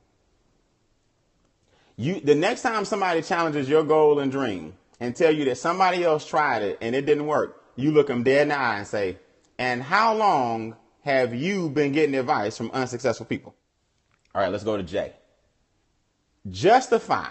You 1.96 2.20
the 2.20 2.34
next 2.34 2.62
time 2.62 2.84
somebody 2.84 3.22
challenges 3.22 3.68
your 3.68 3.84
goal 3.84 4.18
and 4.18 4.30
dream 4.30 4.74
and 5.00 5.16
tell 5.16 5.34
you 5.34 5.44
that 5.46 5.58
somebody 5.58 6.04
else 6.04 6.26
tried 6.26 6.62
it 6.62 6.78
and 6.80 6.94
it 6.94 7.06
didn't 7.06 7.26
work, 7.26 7.62
you 7.76 7.90
look 7.90 8.08
them 8.08 8.22
dead 8.22 8.42
in 8.42 8.48
the 8.48 8.58
eye 8.58 8.78
and 8.78 8.87
say, 8.87 9.18
"And 9.58 9.82
how 9.82 10.14
long 10.14 10.76
have 11.02 11.34
you 11.34 11.68
been 11.70 11.92
getting 11.92 12.14
advice 12.14 12.56
from 12.56 12.70
unsuccessful 12.72 13.26
people?" 13.26 13.54
All 14.34 14.42
right, 14.42 14.50
let's 14.50 14.64
go 14.64 14.76
to 14.76 14.82
Jay 14.82 15.14
justify 16.50 17.30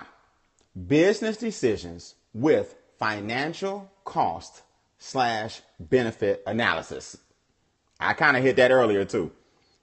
business 0.88 1.38
decisions 1.38 2.16
with 2.34 2.76
financial 2.98 3.92
cost 4.04 4.64
slash 4.98 5.62
benefit 5.80 6.42
analysis. 6.48 7.18
I 8.00 8.14
kind 8.14 8.36
of 8.36 8.44
hit 8.44 8.56
that 8.56 8.72
earlier 8.72 9.06
too. 9.06 9.32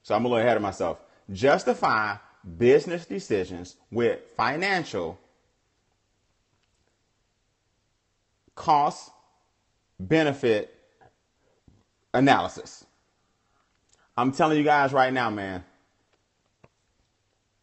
So 0.02 0.14
I'm 0.14 0.24
a 0.24 0.28
little 0.28 0.44
ahead 0.44 0.56
of 0.56 0.62
myself. 0.62 0.98
Justify 1.30 2.16
business 2.58 3.06
decisions 3.06 3.76
with 3.90 4.18
financial 4.36 5.18
cost 8.54 9.10
benefit 9.98 10.74
analysis. 12.14 12.84
I'm 14.16 14.32
telling 14.32 14.58
you 14.58 14.64
guys 14.64 14.92
right 14.92 15.12
now, 15.12 15.30
man, 15.30 15.64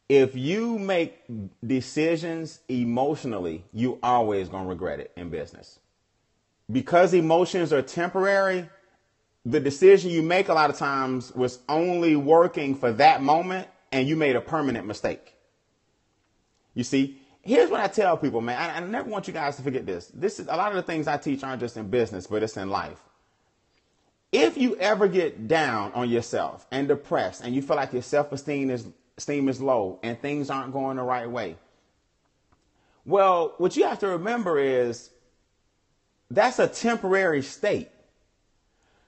if 0.09 0.35
you 0.35 0.79
make 0.79 1.19
decisions 1.65 2.59
emotionally, 2.69 3.65
you 3.73 3.99
always 4.01 4.49
gonna 4.49 4.67
regret 4.67 4.99
it 4.99 5.11
in 5.15 5.29
business. 5.29 5.79
Because 6.71 7.13
emotions 7.13 7.71
are 7.73 7.81
temporary, 7.81 8.69
the 9.45 9.59
decision 9.59 10.11
you 10.11 10.21
make 10.21 10.49
a 10.49 10.53
lot 10.53 10.69
of 10.69 10.77
times 10.77 11.31
was 11.33 11.59
only 11.69 12.15
working 12.15 12.75
for 12.75 12.91
that 12.93 13.21
moment 13.21 13.67
and 13.91 14.07
you 14.07 14.15
made 14.15 14.35
a 14.35 14.41
permanent 14.41 14.85
mistake. 14.85 15.35
You 16.73 16.83
see, 16.83 17.21
here's 17.41 17.69
what 17.69 17.79
I 17.79 17.87
tell 17.87 18.17
people, 18.17 18.41
man. 18.41 18.59
I, 18.59 18.77
I 18.77 18.79
never 18.81 19.09
want 19.09 19.27
you 19.27 19.33
guys 19.33 19.55
to 19.57 19.61
forget 19.61 19.85
this. 19.85 20.11
This 20.13 20.39
is 20.39 20.47
a 20.47 20.55
lot 20.55 20.69
of 20.69 20.75
the 20.75 20.83
things 20.83 21.07
I 21.07 21.17
teach 21.17 21.43
aren't 21.43 21.61
just 21.61 21.77
in 21.77 21.89
business, 21.89 22.27
but 22.27 22.43
it's 22.43 22.57
in 22.57 22.69
life. 22.69 22.99
If 24.31 24.57
you 24.57 24.75
ever 24.77 25.07
get 25.07 25.47
down 25.47 25.93
on 25.93 26.09
yourself 26.09 26.67
and 26.71 26.87
depressed 26.87 27.43
and 27.43 27.55
you 27.55 27.61
feel 27.61 27.77
like 27.77 27.93
your 27.93 28.01
self-esteem 28.01 28.69
is 28.69 28.87
esteem 29.17 29.49
is 29.49 29.61
low 29.61 29.99
and 30.03 30.19
things 30.21 30.49
aren't 30.49 30.73
going 30.73 30.97
the 30.97 31.03
right 31.03 31.29
way. 31.29 31.55
Well, 33.05 33.53
what 33.57 33.75
you 33.75 33.85
have 33.85 33.99
to 33.99 34.09
remember 34.09 34.59
is 34.59 35.09
that's 36.29 36.59
a 36.59 36.67
temporary 36.67 37.41
state. 37.41 37.89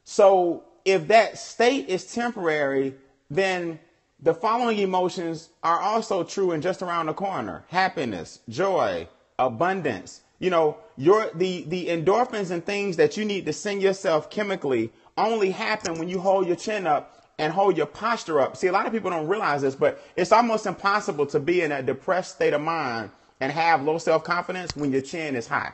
So 0.03 0.63
if 0.85 1.07
that 1.09 1.37
state 1.37 1.89
is 1.89 2.11
temporary, 2.11 2.95
then 3.29 3.79
the 4.21 4.33
following 4.33 4.79
emotions 4.79 5.49
are 5.63 5.79
also 5.79 6.23
true 6.23 6.51
and 6.51 6.63
just 6.63 6.81
around 6.81 7.05
the 7.05 7.13
corner. 7.13 7.63
Happiness, 7.67 8.39
joy, 8.49 9.07
abundance. 9.37 10.21
You 10.39 10.49
know, 10.49 10.77
your 10.97 11.29
the 11.35 11.63
the 11.63 11.87
endorphins 11.87 12.51
and 12.51 12.65
things 12.65 12.97
that 12.97 13.17
you 13.17 13.25
need 13.25 13.45
to 13.45 13.53
send 13.53 13.81
yourself 13.81 14.29
chemically 14.29 14.91
only 15.17 15.51
happen 15.51 15.99
when 15.99 16.09
you 16.09 16.19
hold 16.19 16.47
your 16.47 16.55
chin 16.55 16.87
up 16.87 17.25
and 17.37 17.53
hold 17.53 17.77
your 17.77 17.85
posture 17.85 18.39
up. 18.39 18.57
See, 18.57 18.67
a 18.67 18.71
lot 18.71 18.85
of 18.85 18.91
people 18.93 19.09
don't 19.09 19.27
realize 19.27 19.61
this, 19.61 19.75
but 19.75 20.01
it's 20.15 20.31
almost 20.31 20.65
impossible 20.65 21.25
to 21.27 21.39
be 21.39 21.61
in 21.61 21.71
a 21.71 21.83
depressed 21.83 22.35
state 22.35 22.53
of 22.53 22.61
mind 22.61 23.11
and 23.39 23.51
have 23.51 23.83
low 23.83 23.97
self 23.97 24.23
confidence 24.23 24.75
when 24.75 24.91
your 24.91 25.01
chin 25.01 25.35
is 25.35 25.47
high. 25.47 25.73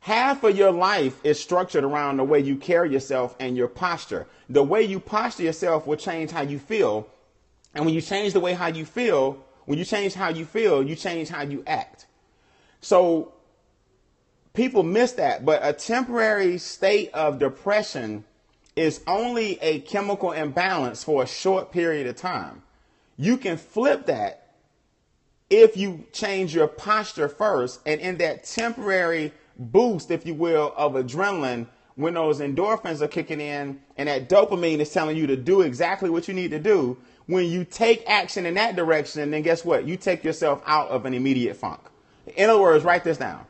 Half 0.00 0.44
of 0.44 0.56
your 0.56 0.70
life 0.70 1.18
is 1.24 1.40
structured 1.40 1.82
around 1.82 2.18
the 2.18 2.24
way 2.24 2.38
you 2.38 2.56
carry 2.56 2.92
yourself 2.92 3.34
and 3.40 3.56
your 3.56 3.68
posture. 3.68 4.26
The 4.50 4.62
way 4.62 4.82
you 4.82 5.00
posture 5.00 5.44
yourself 5.44 5.86
will 5.86 5.96
change 5.96 6.30
how 6.30 6.42
you 6.42 6.58
feel. 6.58 7.08
And 7.74 7.86
when 7.86 7.94
you 7.94 8.02
change 8.02 8.34
the 8.34 8.40
way 8.40 8.52
how 8.52 8.66
you 8.66 8.84
feel, 8.84 9.42
when 9.64 9.78
you 9.78 9.84
change 9.84 10.12
how 10.14 10.28
you 10.28 10.44
feel, 10.44 10.82
you 10.82 10.94
change 10.94 11.30
how 11.30 11.42
you 11.42 11.62
act. 11.66 12.06
So 12.82 13.32
people 14.54 14.84
miss 14.84 15.12
that, 15.12 15.44
but 15.44 15.60
a 15.62 15.72
temporary 15.72 16.58
state 16.58 17.10
of 17.12 17.38
depression 17.38 18.24
is 18.76 19.00
only 19.06 19.58
a 19.60 19.80
chemical 19.80 20.32
imbalance 20.32 21.04
for 21.04 21.22
a 21.22 21.26
short 21.26 21.70
period 21.72 22.06
of 22.06 22.16
time. 22.16 22.62
You 23.16 23.36
can 23.36 23.56
flip 23.56 24.06
that 24.06 24.54
if 25.50 25.76
you 25.76 26.04
change 26.12 26.54
your 26.54 26.66
posture 26.66 27.28
first 27.28 27.80
and 27.84 28.00
in 28.00 28.16
that 28.18 28.44
temporary 28.44 29.32
boost, 29.58 30.10
if 30.10 30.24
you 30.26 30.34
will, 30.34 30.72
of 30.76 30.94
adrenaline, 30.94 31.66
when 31.96 32.14
those 32.14 32.40
endorphins 32.40 33.00
are 33.00 33.08
kicking 33.08 33.40
in 33.40 33.80
and 33.96 34.08
that 34.08 34.28
dopamine 34.28 34.80
is 34.80 34.92
telling 34.92 35.16
you 35.16 35.28
to 35.28 35.36
do 35.36 35.60
exactly 35.60 36.10
what 36.10 36.26
you 36.26 36.34
need 36.34 36.50
to 36.50 36.58
do, 36.58 36.96
when 37.26 37.46
you 37.46 37.64
take 37.64 38.02
action 38.08 38.46
in 38.46 38.54
that 38.54 38.74
direction, 38.74 39.30
then 39.30 39.42
guess 39.42 39.64
what? 39.64 39.86
You 39.86 39.96
take 39.96 40.24
yourself 40.24 40.62
out 40.66 40.88
of 40.88 41.06
an 41.06 41.14
immediate 41.14 41.56
funk. 41.56 41.80
In 42.36 42.50
other 42.50 42.60
words, 42.60 42.84
write 42.84 43.04
this 43.04 43.18
down. 43.18 43.46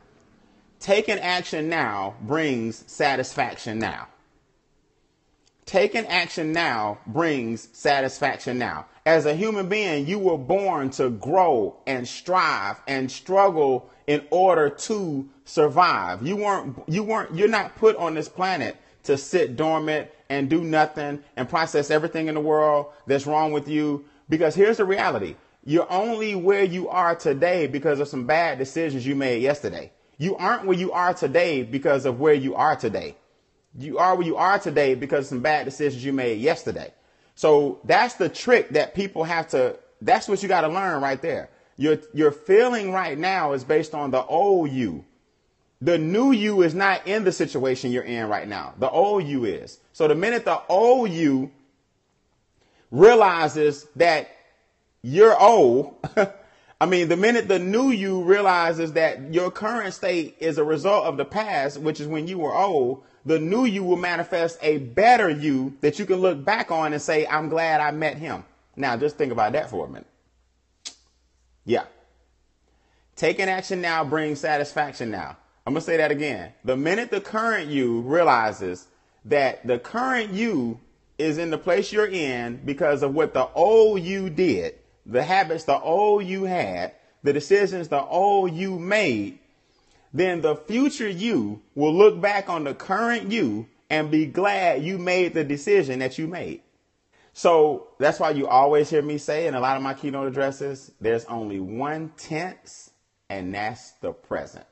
Taking 0.79 1.19
action 1.19 1.69
now 1.69 2.15
brings 2.21 2.83
satisfaction 2.91 3.79
now. 3.79 4.07
Taking 5.65 6.05
action 6.05 6.51
now 6.51 6.99
brings 7.07 7.69
satisfaction 7.73 8.59
now. 8.59 8.85
As 9.05 9.25
a 9.25 9.35
human 9.35 9.67
being, 9.67 10.05
you 10.05 10.19
were 10.19 10.37
born 10.37 10.91
to 10.91 11.09
grow 11.09 11.77
and 11.87 12.07
strive 12.07 12.79
and 12.87 13.09
struggle 13.09 13.89
in 14.05 14.23
order 14.29 14.69
to 14.69 15.27
survive. 15.43 16.25
You 16.25 16.35
weren't, 16.37 16.83
you 16.87 17.03
weren't, 17.03 17.35
you're 17.35 17.47
not 17.47 17.75
put 17.75 17.95
on 17.95 18.13
this 18.13 18.29
planet 18.29 18.77
to 19.03 19.17
sit 19.17 19.55
dormant 19.55 20.09
and 20.29 20.49
do 20.49 20.63
nothing 20.63 21.23
and 21.35 21.49
process 21.49 21.89
everything 21.89 22.27
in 22.27 22.35
the 22.35 22.41
world 22.41 22.87
that's 23.07 23.25
wrong 23.25 23.51
with 23.51 23.67
you. 23.67 24.05
Because 24.29 24.55
here's 24.55 24.77
the 24.77 24.85
reality. 24.85 25.35
You're 25.63 25.91
only 25.91 26.35
where 26.35 26.63
you 26.63 26.89
are 26.89 27.15
today 27.15 27.65
because 27.65 27.99
of 27.99 28.07
some 28.07 28.25
bad 28.25 28.59
decisions 28.59 29.05
you 29.05 29.15
made 29.15 29.41
yesterday. 29.41 29.91
You 30.17 30.35
aren't 30.37 30.65
where 30.65 30.77
you 30.77 30.91
are 30.91 31.13
today 31.13 31.63
because 31.63 32.05
of 32.05 32.19
where 32.19 32.33
you 32.33 32.55
are 32.55 32.75
today. 32.75 33.15
You 33.77 33.97
are 33.97 34.15
where 34.15 34.25
you 34.25 34.37
are 34.37 34.59
today 34.59 34.95
because 34.95 35.25
of 35.25 35.29
some 35.29 35.41
bad 35.41 35.65
decisions 35.65 36.03
you 36.03 36.13
made 36.13 36.39
yesterday. 36.39 36.93
So 37.35 37.79
that's 37.83 38.15
the 38.15 38.29
trick 38.29 38.69
that 38.69 38.95
people 38.95 39.25
have 39.25 39.49
to, 39.49 39.77
that's 40.01 40.27
what 40.27 40.41
you 40.41 40.47
got 40.47 40.61
to 40.61 40.69
learn 40.69 41.01
right 41.01 41.21
there. 41.21 41.49
Your, 41.77 41.97
your 42.13 42.31
feeling 42.31 42.91
right 42.91 43.17
now 43.17 43.51
is 43.51 43.65
based 43.65 43.93
on 43.93 44.11
the 44.11 44.23
old 44.23 44.71
you. 44.71 45.03
The 45.81 45.97
new 45.97 46.31
you 46.31 46.61
is 46.61 46.73
not 46.73 47.05
in 47.05 47.25
the 47.25 47.33
situation 47.33 47.91
you're 47.91 48.03
in 48.03 48.29
right 48.29 48.47
now. 48.47 48.73
The 48.79 48.89
old 48.89 49.25
you 49.25 49.43
is. 49.43 49.79
So 49.91 50.07
the 50.07 50.15
minute 50.15 50.45
the 50.45 50.61
old 50.69 51.09
you 51.09 51.51
realizes 52.91 53.85
that 53.97 54.29
you're 55.01 55.37
old, 55.39 55.95
I 56.79 56.85
mean, 56.85 57.07
the 57.07 57.17
minute 57.17 57.47
the 57.47 57.59
new 57.59 57.89
you 57.89 58.21
realizes 58.23 58.93
that 58.93 59.33
your 59.33 59.49
current 59.49 59.93
state 59.93 60.35
is 60.39 60.57
a 60.57 60.63
result 60.63 61.05
of 61.05 61.17
the 61.17 61.25
past, 61.25 61.79
which 61.79 62.01
is 62.01 62.07
when 62.07 62.27
you 62.27 62.39
were 62.39 62.53
old, 62.53 63.03
the 63.25 63.39
new 63.39 63.65
you 63.65 63.83
will 63.83 63.95
manifest 63.95 64.59
a 64.61 64.77
better 64.79 65.29
you 65.29 65.77
that 65.81 65.97
you 65.99 66.05
can 66.05 66.17
look 66.17 66.43
back 66.43 66.71
on 66.71 66.93
and 66.93 67.01
say, 67.01 67.25
I'm 67.25 67.49
glad 67.49 67.81
I 67.81 67.91
met 67.91 68.17
him. 68.17 68.43
Now, 68.75 68.97
just 68.97 69.17
think 69.17 69.31
about 69.31 69.53
that 69.53 69.69
for 69.69 69.85
a 69.85 69.87
minute. 69.87 70.07
Yeah. 71.65 71.85
Taking 73.15 73.47
action 73.47 73.81
now 73.81 74.03
brings 74.03 74.41
satisfaction 74.41 75.09
now. 75.09 75.37
I'm 75.65 75.73
going 75.73 75.81
to 75.81 75.85
say 75.85 75.97
that 75.97 76.11
again. 76.11 76.53
The 76.63 76.75
minute 76.75 77.09
the 77.09 77.21
current 77.21 77.69
you 77.69 78.01
realizes 78.01 78.87
that 79.23 79.65
the 79.65 79.79
current 79.79 80.31
you 80.31 80.79
is 81.17 81.37
in 81.37 81.49
the 81.49 81.57
place 81.57 81.91
you're 81.91 82.05
in 82.05 82.57
because 82.65 83.01
of 83.01 83.15
what 83.15 83.33
the 83.33 83.47
old 83.53 84.01
you 84.01 84.29
did, 84.29 84.75
the 85.05 85.23
habits 85.23 85.65
the 85.65 85.79
old 85.79 86.25
you 86.25 86.45
had, 86.45 86.93
the 87.23 87.33
decisions 87.33 87.87
the 87.87 88.03
old 88.03 88.53
you 88.53 88.79
made, 88.79 89.39
then 90.13 90.41
the 90.41 90.55
future 90.55 91.09
you 91.09 91.61
will 91.75 91.93
look 91.93 92.21
back 92.21 92.49
on 92.49 92.63
the 92.63 92.73
current 92.73 93.31
you 93.31 93.67
and 93.89 94.09
be 94.09 94.25
glad 94.25 94.83
you 94.83 94.97
made 94.97 95.33
the 95.33 95.43
decision 95.43 95.99
that 95.99 96.17
you 96.17 96.27
made. 96.27 96.61
So 97.33 97.89
that's 97.99 98.19
why 98.19 98.31
you 98.31 98.47
always 98.47 98.89
hear 98.89 99.01
me 99.01 99.17
say 99.17 99.47
in 99.47 99.55
a 99.55 99.59
lot 99.59 99.75
of 99.75 99.83
my 99.83 99.93
keynote 99.93 100.27
addresses, 100.27 100.91
there's 101.01 101.25
only 101.25 101.59
one 101.59 102.13
tense, 102.17 102.91
and 103.29 103.53
that's 103.53 103.91
the 104.01 104.13
present. 104.13 104.65